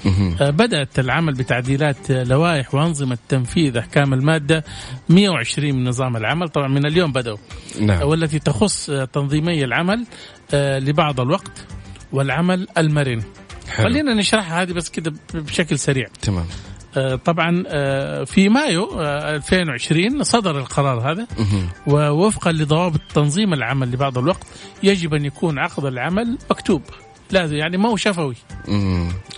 آه 0.40 0.50
بدأت 0.50 0.98
العمل 0.98 1.34
بتعديلات 1.34 2.10
آه، 2.10 2.24
لوائح 2.24 2.74
وأنظمة 2.74 3.18
تنفيذ 3.28 3.76
أحكام 3.76 4.14
المادة 4.14 4.64
120 5.08 5.74
من 5.74 5.84
نظام 5.88 6.16
العمل. 6.16 6.48
طبعا 6.48 6.68
من 6.68 6.86
اليوم 6.86 7.12
بدأوا. 7.12 7.38
نعم. 7.80 8.02
والتي 8.08 8.38
تخص 8.38 8.90
آه، 8.90 9.04
تنظيمي 9.04 9.64
العمل 9.64 10.06
آه 10.54 10.78
لبعض 10.78 11.20
الوقت 11.20 11.64
والعمل 12.12 12.66
المرن. 12.78 13.22
حلو. 13.68 13.88
خلينا 13.88 14.14
نشرحها 14.14 14.62
هذه 14.62 14.72
بس 14.72 14.88
كده 14.88 15.12
بشكل 15.34 15.78
سريع. 15.78 16.06
تمام. 16.22 16.46
آه، 16.46 16.77
طبعا 17.24 17.64
آه، 17.66 18.24
في 18.24 18.48
مايو 18.48 18.84
آه، 19.00 19.36
2020 19.36 20.22
صدر 20.22 20.58
القرار 20.58 21.12
هذا. 21.12 21.26
ووفقا 21.86 22.52
لضوابط 22.52 23.00
تنظيم 23.14 23.52
العمل 23.54 23.90
لبعض 23.90 24.18
الوقت 24.18 24.46
يجب 24.82 25.14
أن 25.14 25.24
يكون 25.24 25.58
عقد 25.58 25.84
العمل 25.84 26.38
مكتوب. 26.50 26.82
لازم 27.30 27.56
يعني 27.56 27.76
ما 27.76 27.88
هو 27.88 27.96
شفوي. 27.96 28.34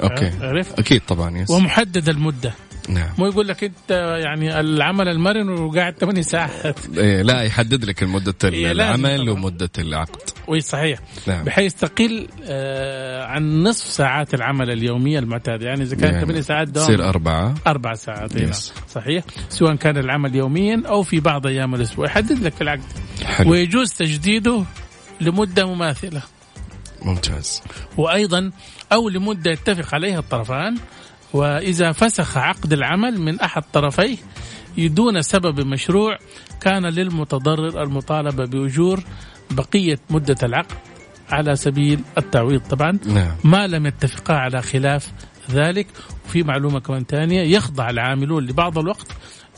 okay. 0.02 0.33
عرفت؟ 0.40 0.78
أكيد 0.78 1.02
طبعا 1.08 1.38
yes. 1.38 1.50
ومحدد 1.50 2.08
المدة. 2.08 2.54
نعم. 2.88 3.08
مو 3.18 3.26
يقول 3.26 3.48
لك 3.48 3.64
انت 3.64 3.90
يعني 4.24 4.60
العمل 4.60 5.08
المرن 5.08 5.48
وقاعد 5.48 5.94
8 5.98 6.22
ساعات. 6.22 6.78
إيه 6.98 7.22
لا 7.22 7.42
يحدد 7.42 7.84
لك 7.84 8.02
مدة 8.02 8.34
إيه، 8.44 8.72
العمل. 8.72 9.30
ومدة 9.30 9.70
العقد. 9.78 10.30
وي 10.48 10.60
صحيح. 10.60 10.98
نعم. 11.26 11.44
بحيث 11.44 11.74
تقل 11.74 12.28
آه، 12.44 13.24
عن 13.24 13.62
نصف 13.62 13.86
ساعات 13.86 14.34
العمل 14.34 14.70
اليومية 14.70 15.18
المعتاده 15.18 15.66
يعني 15.66 15.82
إذا 15.82 15.96
كان 15.96 16.10
يعني 16.14 16.24
8 16.26 16.40
ساعات 16.40 16.68
دوام 16.68 16.86
تصير 16.86 17.08
أربعة. 17.08 17.54
أربع 17.66 17.94
ساعات 17.94 18.36
هنا 18.36 18.52
Yes. 18.52 18.70
صحيح. 18.94 19.24
سواء 19.48 19.74
كان 19.74 19.96
العمل 19.98 20.34
يوميا 20.34 20.82
أو 20.86 21.02
في 21.02 21.20
بعض 21.20 21.46
أيام 21.46 21.74
الأسبوع. 21.74 22.06
يحدد 22.06 22.42
لك 22.42 22.62
العقد. 22.62 22.82
حلو. 23.24 23.50
ويجوز 23.50 23.92
تجديده 23.92 24.64
لمدة 25.20 25.66
مماثلة. 25.74 26.22
ممتاز. 27.02 27.62
وأيضا 27.96 28.50
أو 28.92 29.08
لمدة 29.08 29.50
يتفق 29.50 29.94
عليها 29.94 30.18
الطرفان 30.18 30.76
وإذا 31.32 31.92
فسخ 31.92 32.38
عقد 32.38 32.72
العمل 32.72 33.20
من 33.20 33.40
أحد 33.40 33.62
طرفيه 33.72 34.16
دون 34.78 35.22
سبب 35.22 35.60
مشروع 35.60 36.18
كان 36.60 36.86
للمتضرر 36.86 37.82
المطالبة 37.82 38.44
بأجور 38.44 39.00
بقية 39.50 39.98
مدة 40.10 40.36
العقد 40.42 40.76
على 41.30 41.56
سبيل 41.56 42.00
التعويض. 42.18 42.60
طبعا 42.60 42.98
نعم. 43.06 43.36
ما 43.44 43.66
لم 43.66 43.86
يتفقا 43.86 44.34
على 44.34 44.62
خلاف 44.62 45.12
ذلك. 45.50 45.86
وفي 46.24 46.42
معلومة 46.42 46.80
كمان 46.80 47.04
ثانية 47.04 47.56
يخضع 47.56 47.90
العاملون 47.90 48.46
لبعض 48.46 48.78
الوقت 48.78 49.06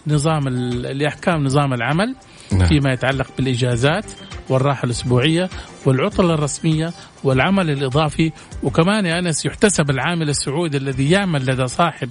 نظام 0.07 0.49
لأحكام 0.49 1.45
نظام 1.45 1.75
العمل 1.75 2.17
نعم. 2.53 2.67
فيما 2.67 2.93
يتعلق 2.93 3.27
بالإجازات. 3.37 4.05
والراحة 4.49 4.85
الأسبوعية 4.85 5.51
والعطلة 5.87 6.35
الرسمية 6.35 6.93
والعمل 7.25 7.71
الإضافي. 7.71 8.33
وكمان 8.63 9.07
يا 9.07 9.19
أنس 9.19 9.47
يحتسب 9.47 9.91
العامل 9.91 10.29
السعودي 10.29 10.77
الذي 10.77 11.11
يعمل 11.11 11.47
لدى 11.47 11.67
صاحب 11.67 12.09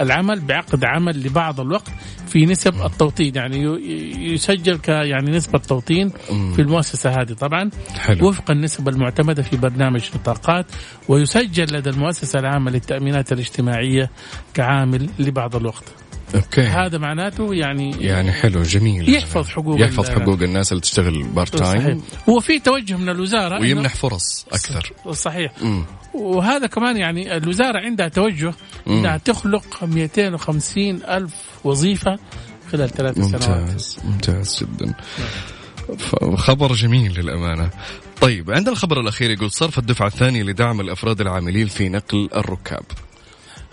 العمل 0.00 0.40
بعقد 0.40 0.84
عمل 0.84 1.22
لبعض 1.26 1.60
الوقت 1.60 1.90
في 2.26 2.46
نسب 2.46 2.86
التوطين. 2.86 3.32
يعني 3.36 3.62
يسجل 4.34 4.78
ك 4.78 4.88
يعني 4.88 5.30
نسبة 5.30 5.58
توطين. 5.58 6.12
في 6.54 6.62
المؤسسة 6.62 7.10
هذه 7.10 7.32
طبعا. 7.32 7.70
حلو. 7.98 8.28
وفق 8.28 8.50
النسب 8.50 8.88
المعتمدة 8.88 9.42
في 9.42 9.56
برنامج 9.56 10.10
نطاقات. 10.14 10.66
ويسجل 11.08 11.76
لدى 11.76 11.90
المؤسسة 11.90 12.38
العامة 12.38 12.70
للتأمينات 12.70 13.32
الاجتماعية 13.32 14.10
كعامل 14.54 15.08
لبعض 15.18 15.56
الوقت. 15.56 15.84
okay. 16.34 16.62
هذا 16.62 16.98
معناته 16.98 17.54
يعني 17.54 17.96
يعني 18.00 18.32
حلو 18.32 18.62
جميل. 18.62 19.14
يحفظ 19.14 19.48
حقوق 19.48 19.80
يحفظ 19.80 20.08
حقوق 20.10 20.42
الناس 20.42 20.72
اللي 20.72 20.80
تشتغل 20.80 21.22
part 21.22 21.56
time 21.56 22.02
هو 22.28 22.40
في 22.40 22.58
توجه 22.58 22.96
من 22.96 23.08
الوزارة 23.08 23.60
ويمنح 23.60 23.94
فرص 23.94 24.46
أكثر. 24.52 24.92
صحيح. 25.12 25.52
مم. 25.62 25.84
وهذا 26.14 26.66
كمان 26.66 26.96
يعني 26.96 27.36
الوزارة 27.36 27.80
عندها 27.80 28.08
توجه 28.08 28.54
أنها 28.86 29.16
تخلق 29.16 29.84
250 29.84 31.02
ألف 31.02 31.34
وظيفة 31.64 32.18
خلال 32.72 32.90
ثلاث 32.90 33.14
سنوات. 33.14 33.48
ممتاز 33.48 33.98
ممتاز 34.04 34.64
جدا. 34.64 34.94
خبر 36.36 36.72
جميل 36.72 37.20
للأمانة. 37.20 37.70
طيب 38.20 38.50
عندنا 38.50 38.72
الخبر 38.72 39.00
الأخير 39.00 39.30
يقول 39.30 39.50
صرف 39.50 39.78
الدفعة 39.78 40.06
الثانية 40.06 40.42
لدعم 40.42 40.80
الأفراد 40.80 41.20
العاملين 41.20 41.66
في 41.66 41.88
نقل 41.88 42.28
الركاب. 42.36 42.82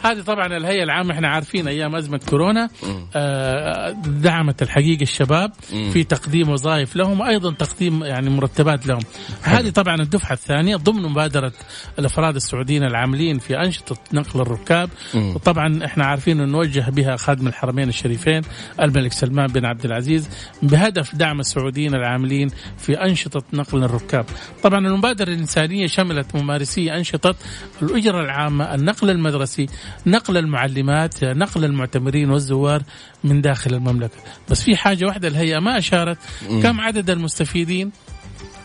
هذه 0.03 0.21
طبعا 0.21 0.57
الهيئة 0.57 0.83
العامة 0.83 1.13
إحنا 1.13 1.27
عارفين 1.27 1.67
أيام 1.67 1.95
أزمة 1.95 2.19
كورونا 2.29 2.69
آه، 3.15 3.89
دعمت 4.05 4.61
الحقيقة 4.61 5.01
الشباب 5.01 5.51
في 5.93 6.03
تقديم 6.03 6.49
وظائف 6.49 6.95
لهم 6.95 7.19
وأيضا 7.19 7.51
تقديم 7.53 8.03
يعني 8.03 8.29
مرتبات 8.29 8.87
لهم. 8.87 8.99
هذه 9.41 9.69
طبعا 9.69 9.95
الدفعة 9.95 10.33
الثانية 10.33 10.75
ضمن 10.75 11.01
مبادرة 11.01 11.53
الأفراد 11.99 12.35
السعوديين 12.35 12.83
العاملين 12.83 13.39
في 13.39 13.57
أنشطة 13.59 13.97
نقل 14.13 14.41
الركاب. 14.41 14.89
وطبعا 15.15 15.85
إحنا 15.85 16.05
عارفين 16.05 16.39
أنه 16.39 16.51
نوجه 16.51 16.89
بها 16.89 17.15
خادم 17.15 17.47
الحرمين 17.47 17.89
الشريفين 17.89 18.41
الملك 18.81 19.13
سلمان 19.13 19.47
بن 19.47 19.65
عبد 19.65 19.85
العزيز 19.85 20.29
بهدف 20.63 21.15
دعم 21.15 21.39
السعوديين 21.39 21.95
العاملين 21.95 22.49
في 22.77 22.93
أنشطة 23.03 23.43
نقل 23.53 23.83
الركاب. 23.83 24.25
طبعا 24.63 24.87
المبادرة 24.87 25.29
الإنسانية 25.29 25.87
شملت 25.87 26.35
ممارسي 26.35 26.93
أنشطة 26.93 27.35
الأجرة 27.81 28.21
العامة 28.21 28.75
النقل 28.75 29.09
المدرسي 29.09 29.65
نقل 30.05 30.37
المعلمات 30.37 31.23
نقل 31.23 31.65
المعتمرين 31.65 32.29
والزوار 32.29 32.83
من 33.23 33.41
داخل 33.41 33.73
المملكة. 33.73 34.17
بس 34.49 34.63
في 34.63 34.75
حاجة 34.75 35.05
واحدة 35.05 35.27
الهيئة 35.27 35.59
ما 35.59 35.77
أشارت 35.77 36.17
كم 36.63 36.81
عدد 36.81 37.09
المستفيدين 37.09 37.91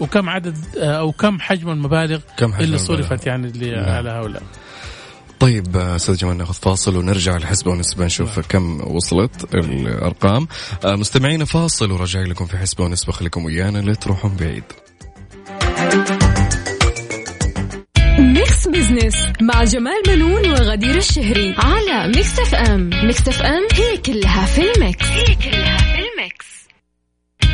وكم 0.00 0.28
عدد 0.28 0.56
أو 0.76 1.12
كم 1.12 1.40
حجم 1.40 1.70
المبالغ 1.70 2.20
كم 2.36 2.52
حجم 2.52 2.64
اللي؟ 2.64 2.78
صرفت 2.78 3.26
يعني 3.26 3.46
اللي 3.46 3.70
نعم. 3.70 3.88
على 3.88 4.10
هؤلاء. 4.10 4.42
طيب 5.40 5.76
آه، 5.76 5.96
أستاذ 5.96 6.16
جمال 6.16 6.36
ناخذ 6.36 6.54
فاصل 6.54 6.96
ونرجع 6.96 7.36
لحسبة 7.36 7.70
ونسبة 7.70 8.04
نشوف 8.04 8.40
كم 8.40 8.80
وصلت 8.80 9.54
الأرقام. 9.54 10.48
آه، 10.84 10.96
مستمعينا 10.96 11.44
فاصل 11.44 11.92
وراجعين 11.92 12.26
لكم 12.26 12.46
في 12.46 12.58
حسبة 12.58 12.84
ونسبة 12.84 13.12
خليكم 13.12 13.44
ويانا 13.44 13.78
لا 13.78 13.94
تروحون 13.94 14.36
بعيد. 14.36 14.64
Mix 18.66 18.68
Business 18.68 19.26
مع 19.42 19.64
جمال 19.64 20.02
منون 20.08 20.50
وغدير 20.50 20.96
الشهري 20.96 21.54
على 21.58 22.08
Mix 22.08 22.38
FM. 22.38 22.90
Mix 23.04 23.28
FM 23.28 23.66
هي 23.72 23.96
كلها 23.96 24.46
في 24.46 24.72
ال 24.72 24.79
mix. 24.79 25.06
هي 25.06 25.34
كلها 25.34 25.78
في 25.78 25.98
ال 26.12 26.19
mix. 26.19 26.46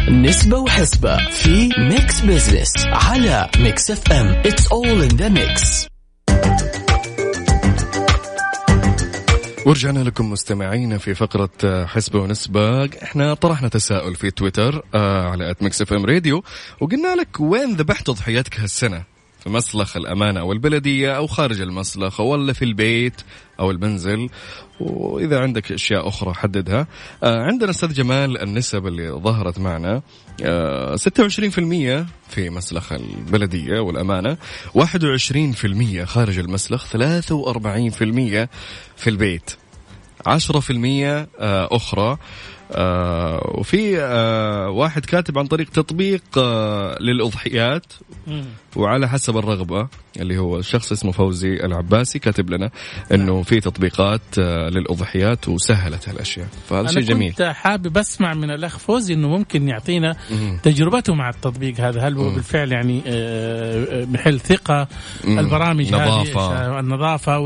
نسبة 0.09 0.59
وحسبة 0.59 1.31
في 1.31 1.69
Mix 1.79 2.21
Business 2.21 2.73
على 2.87 3.51
Mix 3.59 3.91
FM. 3.91 4.27
it's 4.27 4.67
all 4.73 5.03
in 5.03 5.09
the 5.09 5.29
mix 5.29 5.87
ورجعنا 9.67 9.99
لكم 9.99 10.31
مستمعين 10.31 10.99
في 10.99 11.15
فقرة 11.15 11.87
حسبة 11.87 12.21
ونسبة. 12.21 12.85
إحنا 12.85 13.35
طرحنا 13.35 13.69
تساؤل 13.69 14.15
في 14.15 14.31
تويتر 14.31 14.83
آه 14.95 15.29
على 15.29 15.51
at 15.51 15.63
Mix 15.63 15.83
FM 15.83 16.07
Radio 16.07 16.45
وقلنا 16.81 17.15
لك 17.15 17.41
وين 17.41 17.77
ذبحت 17.77 18.11
ضحيتك 18.11 18.61
هالسنة؟ 18.61 19.16
في 19.47 19.53
مسلخ 19.53 19.97
الأمانة 19.97 20.41
أو 20.41 20.53
البلدية 20.53 21.17
أو 21.17 21.27
خارج 21.27 21.61
المسلخ 21.61 22.21
ولا 22.21 22.53
في 22.53 22.65
البيت 22.65 23.21
أو 23.61 23.71
المنزل. 23.71 24.29
وإذا 24.81 25.41
عندك 25.41 25.73
أشياء 25.73 26.09
أخرى 26.09 26.35
حددها. 26.35 26.87
آه 27.23 27.43
عندنا 27.43 27.71
أستاذ 27.71 27.93
جمال 27.93 28.43
النسب 28.43 28.87
اللي 28.87 29.11
ظهرت 29.11 29.59
معنا. 29.59 30.03
آه 30.45 30.97
26% 30.97 32.07
في 32.29 32.51
مسلخ 32.51 32.93
البلدية 32.93 33.81
والأمانة 33.81 34.37
21% 34.75 36.05
خارج 36.05 36.39
المسلخ 36.39 36.87
43% 36.87 38.49
في 38.97 39.07
البيت. 39.07 39.51
10% 40.27 41.29
آه، 41.39 41.69
أخرى. 41.73 42.19
آه، 42.73 43.53
وفي 43.55 44.01
آه، 44.01 44.69
واحد 44.71 45.05
كاتب 45.07 45.39
عن 45.39 45.47
طريق 45.47 45.69
تطبيق 45.69 46.23
آه، 46.39 46.99
للأضحيات. 47.01 47.93
وعلى 48.77 49.09
حسب 49.09 49.37
الرغبة 49.37 49.89
اللي 50.21 50.39
هو 50.39 50.59
الشخص 50.59 50.93
اسمه 50.93 51.13
فوزي 51.13 51.55
العباسي 51.55 52.19
كاتب 52.19 52.51
لنا 52.51 52.71
إنه 53.13 53.43
في 53.43 53.61
تطبيقات 53.61 54.21
آه، 54.39 54.69
للأضحيات 54.69 55.49
وسهلت 55.49 56.09
هالأشياء. 56.09 56.47
فهذا 56.69 56.89
شيء 56.89 56.99
أنا 56.99 57.07
جميل. 57.07 57.31
كنت 57.31 57.43
حابب 57.43 57.99
أسمع 57.99 58.35
من 58.35 58.51
الأخ 58.51 58.79
فوزي 58.79 59.15
أنه 59.15 59.29
ممكن 59.29 59.69
يعطينا 59.69 60.17
تجربته 60.63 61.15
مع 61.15 61.29
التطبيق 61.29 61.81
هذا. 61.81 62.09
هل 62.09 62.17
هو 62.17 62.31
بالفعل 62.31 62.73
يعني 62.73 63.03
آه، 63.07 64.05
محل 64.05 64.41
ثقة؟ 64.41 64.89
مم. 65.25 65.39
البرامج 65.39 65.93
نظافة. 65.93 66.77
هذه 66.77 66.81
النظافة 66.81 67.39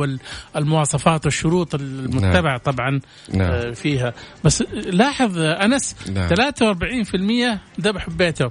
والمواصفات 0.54 1.24
والشروط 1.24 1.74
المتبعة 1.74 2.58
طبعا 2.58 3.00
نعم. 3.34 3.50
آه، 3.50 3.70
فيها. 3.70 4.14
بس 4.44 4.64
لاحظ 5.10 5.38
أنس 5.38 5.96
نعم. 6.14 6.28
43% 6.28 7.80
ذبح 7.80 8.10
ببيته 8.10 8.50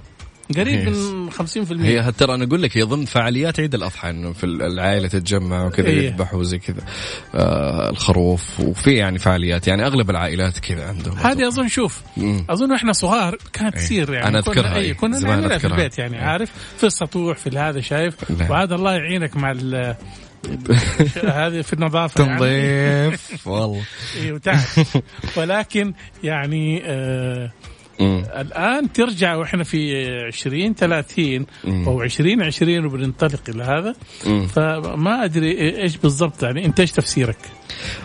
قريب. 0.57 0.89
من 0.89 1.31
50% 1.31 1.45
هي 1.71 2.11
ترى 2.11 2.35
أنا 2.35 2.43
أقول 2.43 2.61
لك 2.61 2.77
هي 2.77 2.81
ضمن 2.83 3.05
فعاليات 3.05 3.59
عيد 3.59 3.75
الأضحى 3.75 4.09
إنه 4.09 4.33
في 4.33 4.43
العائلة 4.43 5.07
تتجمع 5.07 5.65
وكذا 5.65 5.87
إيه. 5.87 6.05
يذبحوا 6.07 6.43
زي 6.43 6.57
كذا 6.59 6.81
آه 7.35 7.89
الخروف 7.89 8.59
وفي 8.59 8.91
يعني 8.91 9.19
فعاليات 9.19 9.67
يعني 9.67 9.85
أغلب 9.85 10.09
العائلات 10.09 10.59
كذا 10.59 10.87
عندهم 10.87 11.17
هذه 11.17 11.47
أظن 11.47 11.67
شوف 11.67 12.01
مم. 12.17 12.45
أظن 12.49 12.71
إحنا 12.73 12.93
صغار 12.93 13.37
كانت 13.53 13.75
إيه. 13.75 13.81
تصير 13.83 14.13
يعني 14.13 14.27
أنا 14.27 14.41
كنا- 14.41 14.53
أذكرها، 14.53 14.75
أي 14.75 14.81
إيه. 14.81 14.93
كنا 14.93 15.19
زمان 15.19 15.39
نعملها 15.39 15.57
في. 15.57 15.67
البيت 15.67 15.97
يعني 15.99 16.17
إيه. 16.17 16.23
عارف 16.23 16.51
في 16.77 16.83
السطوح 16.83 17.37
في 17.37 17.57
هذا 17.57 17.81
شايف 17.81 18.31
نعم. 18.39 18.51
وعاد 18.51 18.71
الله 18.71 18.91
يعينك 18.93 19.37
مع 19.37 19.51
هذه 21.23 21.61
في 21.61 21.73
النظافة 21.73 22.25
يعني. 22.25 22.39
تنظيف 22.39 23.47
والله 23.47 23.83
إيه 24.15 24.39
ولكن 25.37 25.93
يعني 26.23 26.81
آه. 26.85 27.51
الآن 28.41 28.91
ترجع 28.93 29.35
وإحنا 29.35 29.63
في 29.63 30.07
20 30.27 30.73
30 30.75 31.45
مم. 31.63 31.87
أو 31.87 32.01
20 32.01 32.41
20 32.41 32.85
وبننطلق 32.85 33.41
إلى 33.49 33.63
هذا. 33.63 33.95
فما 34.47 35.25
أدري 35.25 35.81
إيش 35.81 35.97
بالضبط 35.97 36.43
يعني 36.43 36.65
انت 36.65 36.79
إيش 36.79 36.91
تفسيرك؟ 36.91 37.37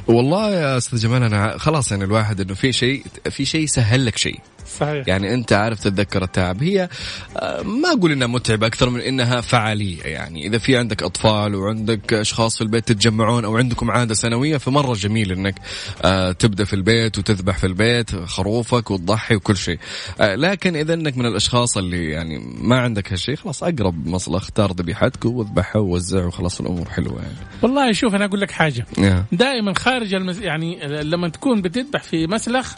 والله 0.06 0.50
يا 0.50 0.76
أستاذ 0.76 0.98
جمال 0.98 1.22
أنا 1.22 1.58
خلاص 1.58 1.90
يعني 1.92 2.04
الواحد 2.04 2.40
إنه 2.40 2.54
في 2.54 2.72
شيء 2.72 3.04
في 3.30 3.44
شيء 3.44 3.66
سهل 3.66 4.06
لك 4.06 4.18
شيء. 4.18 4.40
صحيح. 4.80 5.08
يعني 5.08 5.34
أنت 5.34 5.52
عارف 5.52 5.80
تتذكر 5.80 6.22
التعب. 6.24 6.62
هي 6.62 6.88
آه، 7.36 7.62
ما 7.62 7.92
أقول 7.92 8.12
إنها 8.12 8.26
متعبة 8.26 8.66
أكثر 8.66 8.90
من 8.90 9.00
إنها 9.00 9.40
فعالية 9.40 10.02
يعني. 10.02 10.46
إذا 10.46 10.58
في 10.58 10.76
عندك 10.76 11.02
أطفال 11.02 11.54
وعندك 11.54 12.14
أشخاص 12.14 12.56
في 12.56 12.62
البيت 12.62 12.88
تتجمعون 12.88 13.44
أو 13.44 13.56
عندكم 13.56 13.90
عادة 13.90 14.14
سنوية 14.14 14.56
فمرة 14.56 14.94
جميل 14.94 15.32
إنك 15.32 15.54
آه، 16.02 16.32
تبدأ 16.32 16.64
في 16.64 16.74
البيت 16.74 17.18
وتذبح 17.18 17.58
في 17.58 17.66
البيت 17.66 18.16
خروفك 18.16 18.90
وتضحي 18.90 19.34
وكل 19.34 19.56
شيء. 19.56 19.78
آه، 20.20 20.34
لكن 20.34 20.76
إذا 20.76 20.94
إنك 20.94 21.18
من 21.18 21.26
الأشخاص 21.26 21.76
اللي 21.76 22.10
يعني 22.10 22.38
ما 22.58 22.80
عندك 22.80 23.12
هالشيء 23.12 23.36
خلاص 23.36 23.62
أقرب 23.62 24.06
مصلخ 24.06 24.42
اختار 24.42 24.72
ذبيحتك 24.72 25.24
وأذبحها 25.24 25.80
ووزع 25.80 26.24
وخلاص 26.24 26.60
الأمور 26.60 26.88
حلوة 26.88 27.22
يعني. 27.22 27.34
والله 27.62 27.92
شوف 27.92 28.14
أنا 28.14 28.24
أقول 28.24 28.40
لك 28.40 28.50
حاجة. 28.50 28.86
نعم. 28.98 29.24
دائما 29.64 29.78
خارج 29.78 30.14
المس... 30.14 30.38
يعني 30.38 30.86
لما 30.86 31.28
تكون 31.28 31.62
بتذبح 31.62 32.02
في 32.02 32.26
مسلخ. 32.26 32.74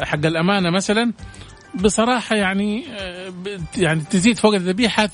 حق 0.00 0.26
الأمانة 0.26 0.70
مثلا 0.70 1.12
بصراحة 1.74 2.36
يعني 2.36 2.84
آه، 2.98 3.32
يعني 3.76 4.00
تزيد 4.10 4.38
فوق 4.38 4.54
الذبيحة 4.54 5.06
30% 5.06 5.10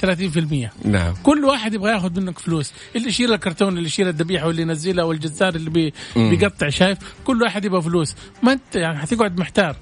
نعم 0.84 1.14
كل 1.22 1.44
واحد 1.44 1.74
يبغى 1.74 1.90
ياخذ 1.92 2.20
منك 2.20 2.38
فلوس 2.38 2.72
اللي 2.96 3.08
يشيل 3.08 3.32
الكرتون 3.32 3.68
اللي 3.68 3.86
يشيل 3.86 4.08
الذبيحة 4.08 4.46
واللي 4.46 4.62
ينزلها 4.62 5.04
والجزار 5.04 5.54
اللي 5.54 5.70
بي. 5.70 5.92
بيقطع 6.16 6.68
شايف 6.68 6.98
كل 7.24 7.42
واحد 7.42 7.64
يبغى 7.64 7.82
فلوس 7.82 8.14
ما 8.42 8.52
أنت 8.52 8.76
يعني 8.76 8.98
حتقعد 8.98 9.40
محتار 9.40 9.76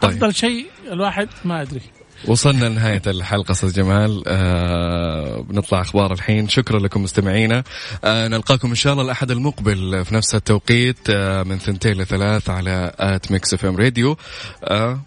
طيب. 0.00 0.10
أفضل 0.10 0.34
شيء 0.34 0.66
الواحد 0.92 1.28
ما 1.44 1.62
أدري 1.62 1.80
وصلنا 2.26 2.66
لنهاية 2.66 3.02
الحلقة 3.06 3.52
أستاذ 3.52 3.72
جمال. 3.72 4.22
آه 4.26 5.40
بنطلع 5.40 5.80
أخبار 5.80 6.12
الحين. 6.12 6.48
شكرا 6.48 6.78
لكم 6.78 7.02
مستمعينا. 7.02 7.64
آه 8.04 8.28
نلقاكم 8.28 8.68
إن 8.68 8.74
شاء 8.74 8.92
الله 8.92 9.04
الأحد 9.04 9.30
المقبل 9.30 10.04
في 10.04 10.14
نفس 10.14 10.34
التوقيت 10.34 11.10
آه 11.10 11.42
من 11.42 11.58
ثنتين 11.58 11.92
لثلاث 11.92 12.50
على 12.50 12.92
at 12.98 13.32
Mix 13.32 13.54
FM 13.54 13.76
Radio. 13.76 14.16
آه 14.64 15.00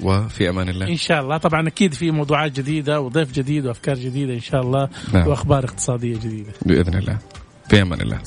وفي 0.00 0.48
أمان 0.48 0.68
الله. 0.68 0.88
إن 0.88 0.96
شاء 0.96 1.20
الله. 1.20 1.36
طبعا 1.36 1.68
أكيد 1.68 1.94
في 1.94 2.10
موضوعات 2.10 2.52
جديدة 2.52 3.00
وضيف 3.00 3.32
جديد 3.32 3.66
وأفكار 3.66 3.94
جديدة 3.94 4.34
إن 4.34 4.40
شاء 4.40 4.60
الله 4.60 4.88
نعم. 5.12 5.28
وأخبار 5.28 5.64
اقتصادية 5.64 6.14
جديدة. 6.14 6.52
بإذن 6.66 6.94
الله. 6.94 7.18
في 7.68 7.82
أمان 7.82 8.00
الله. 8.00 8.18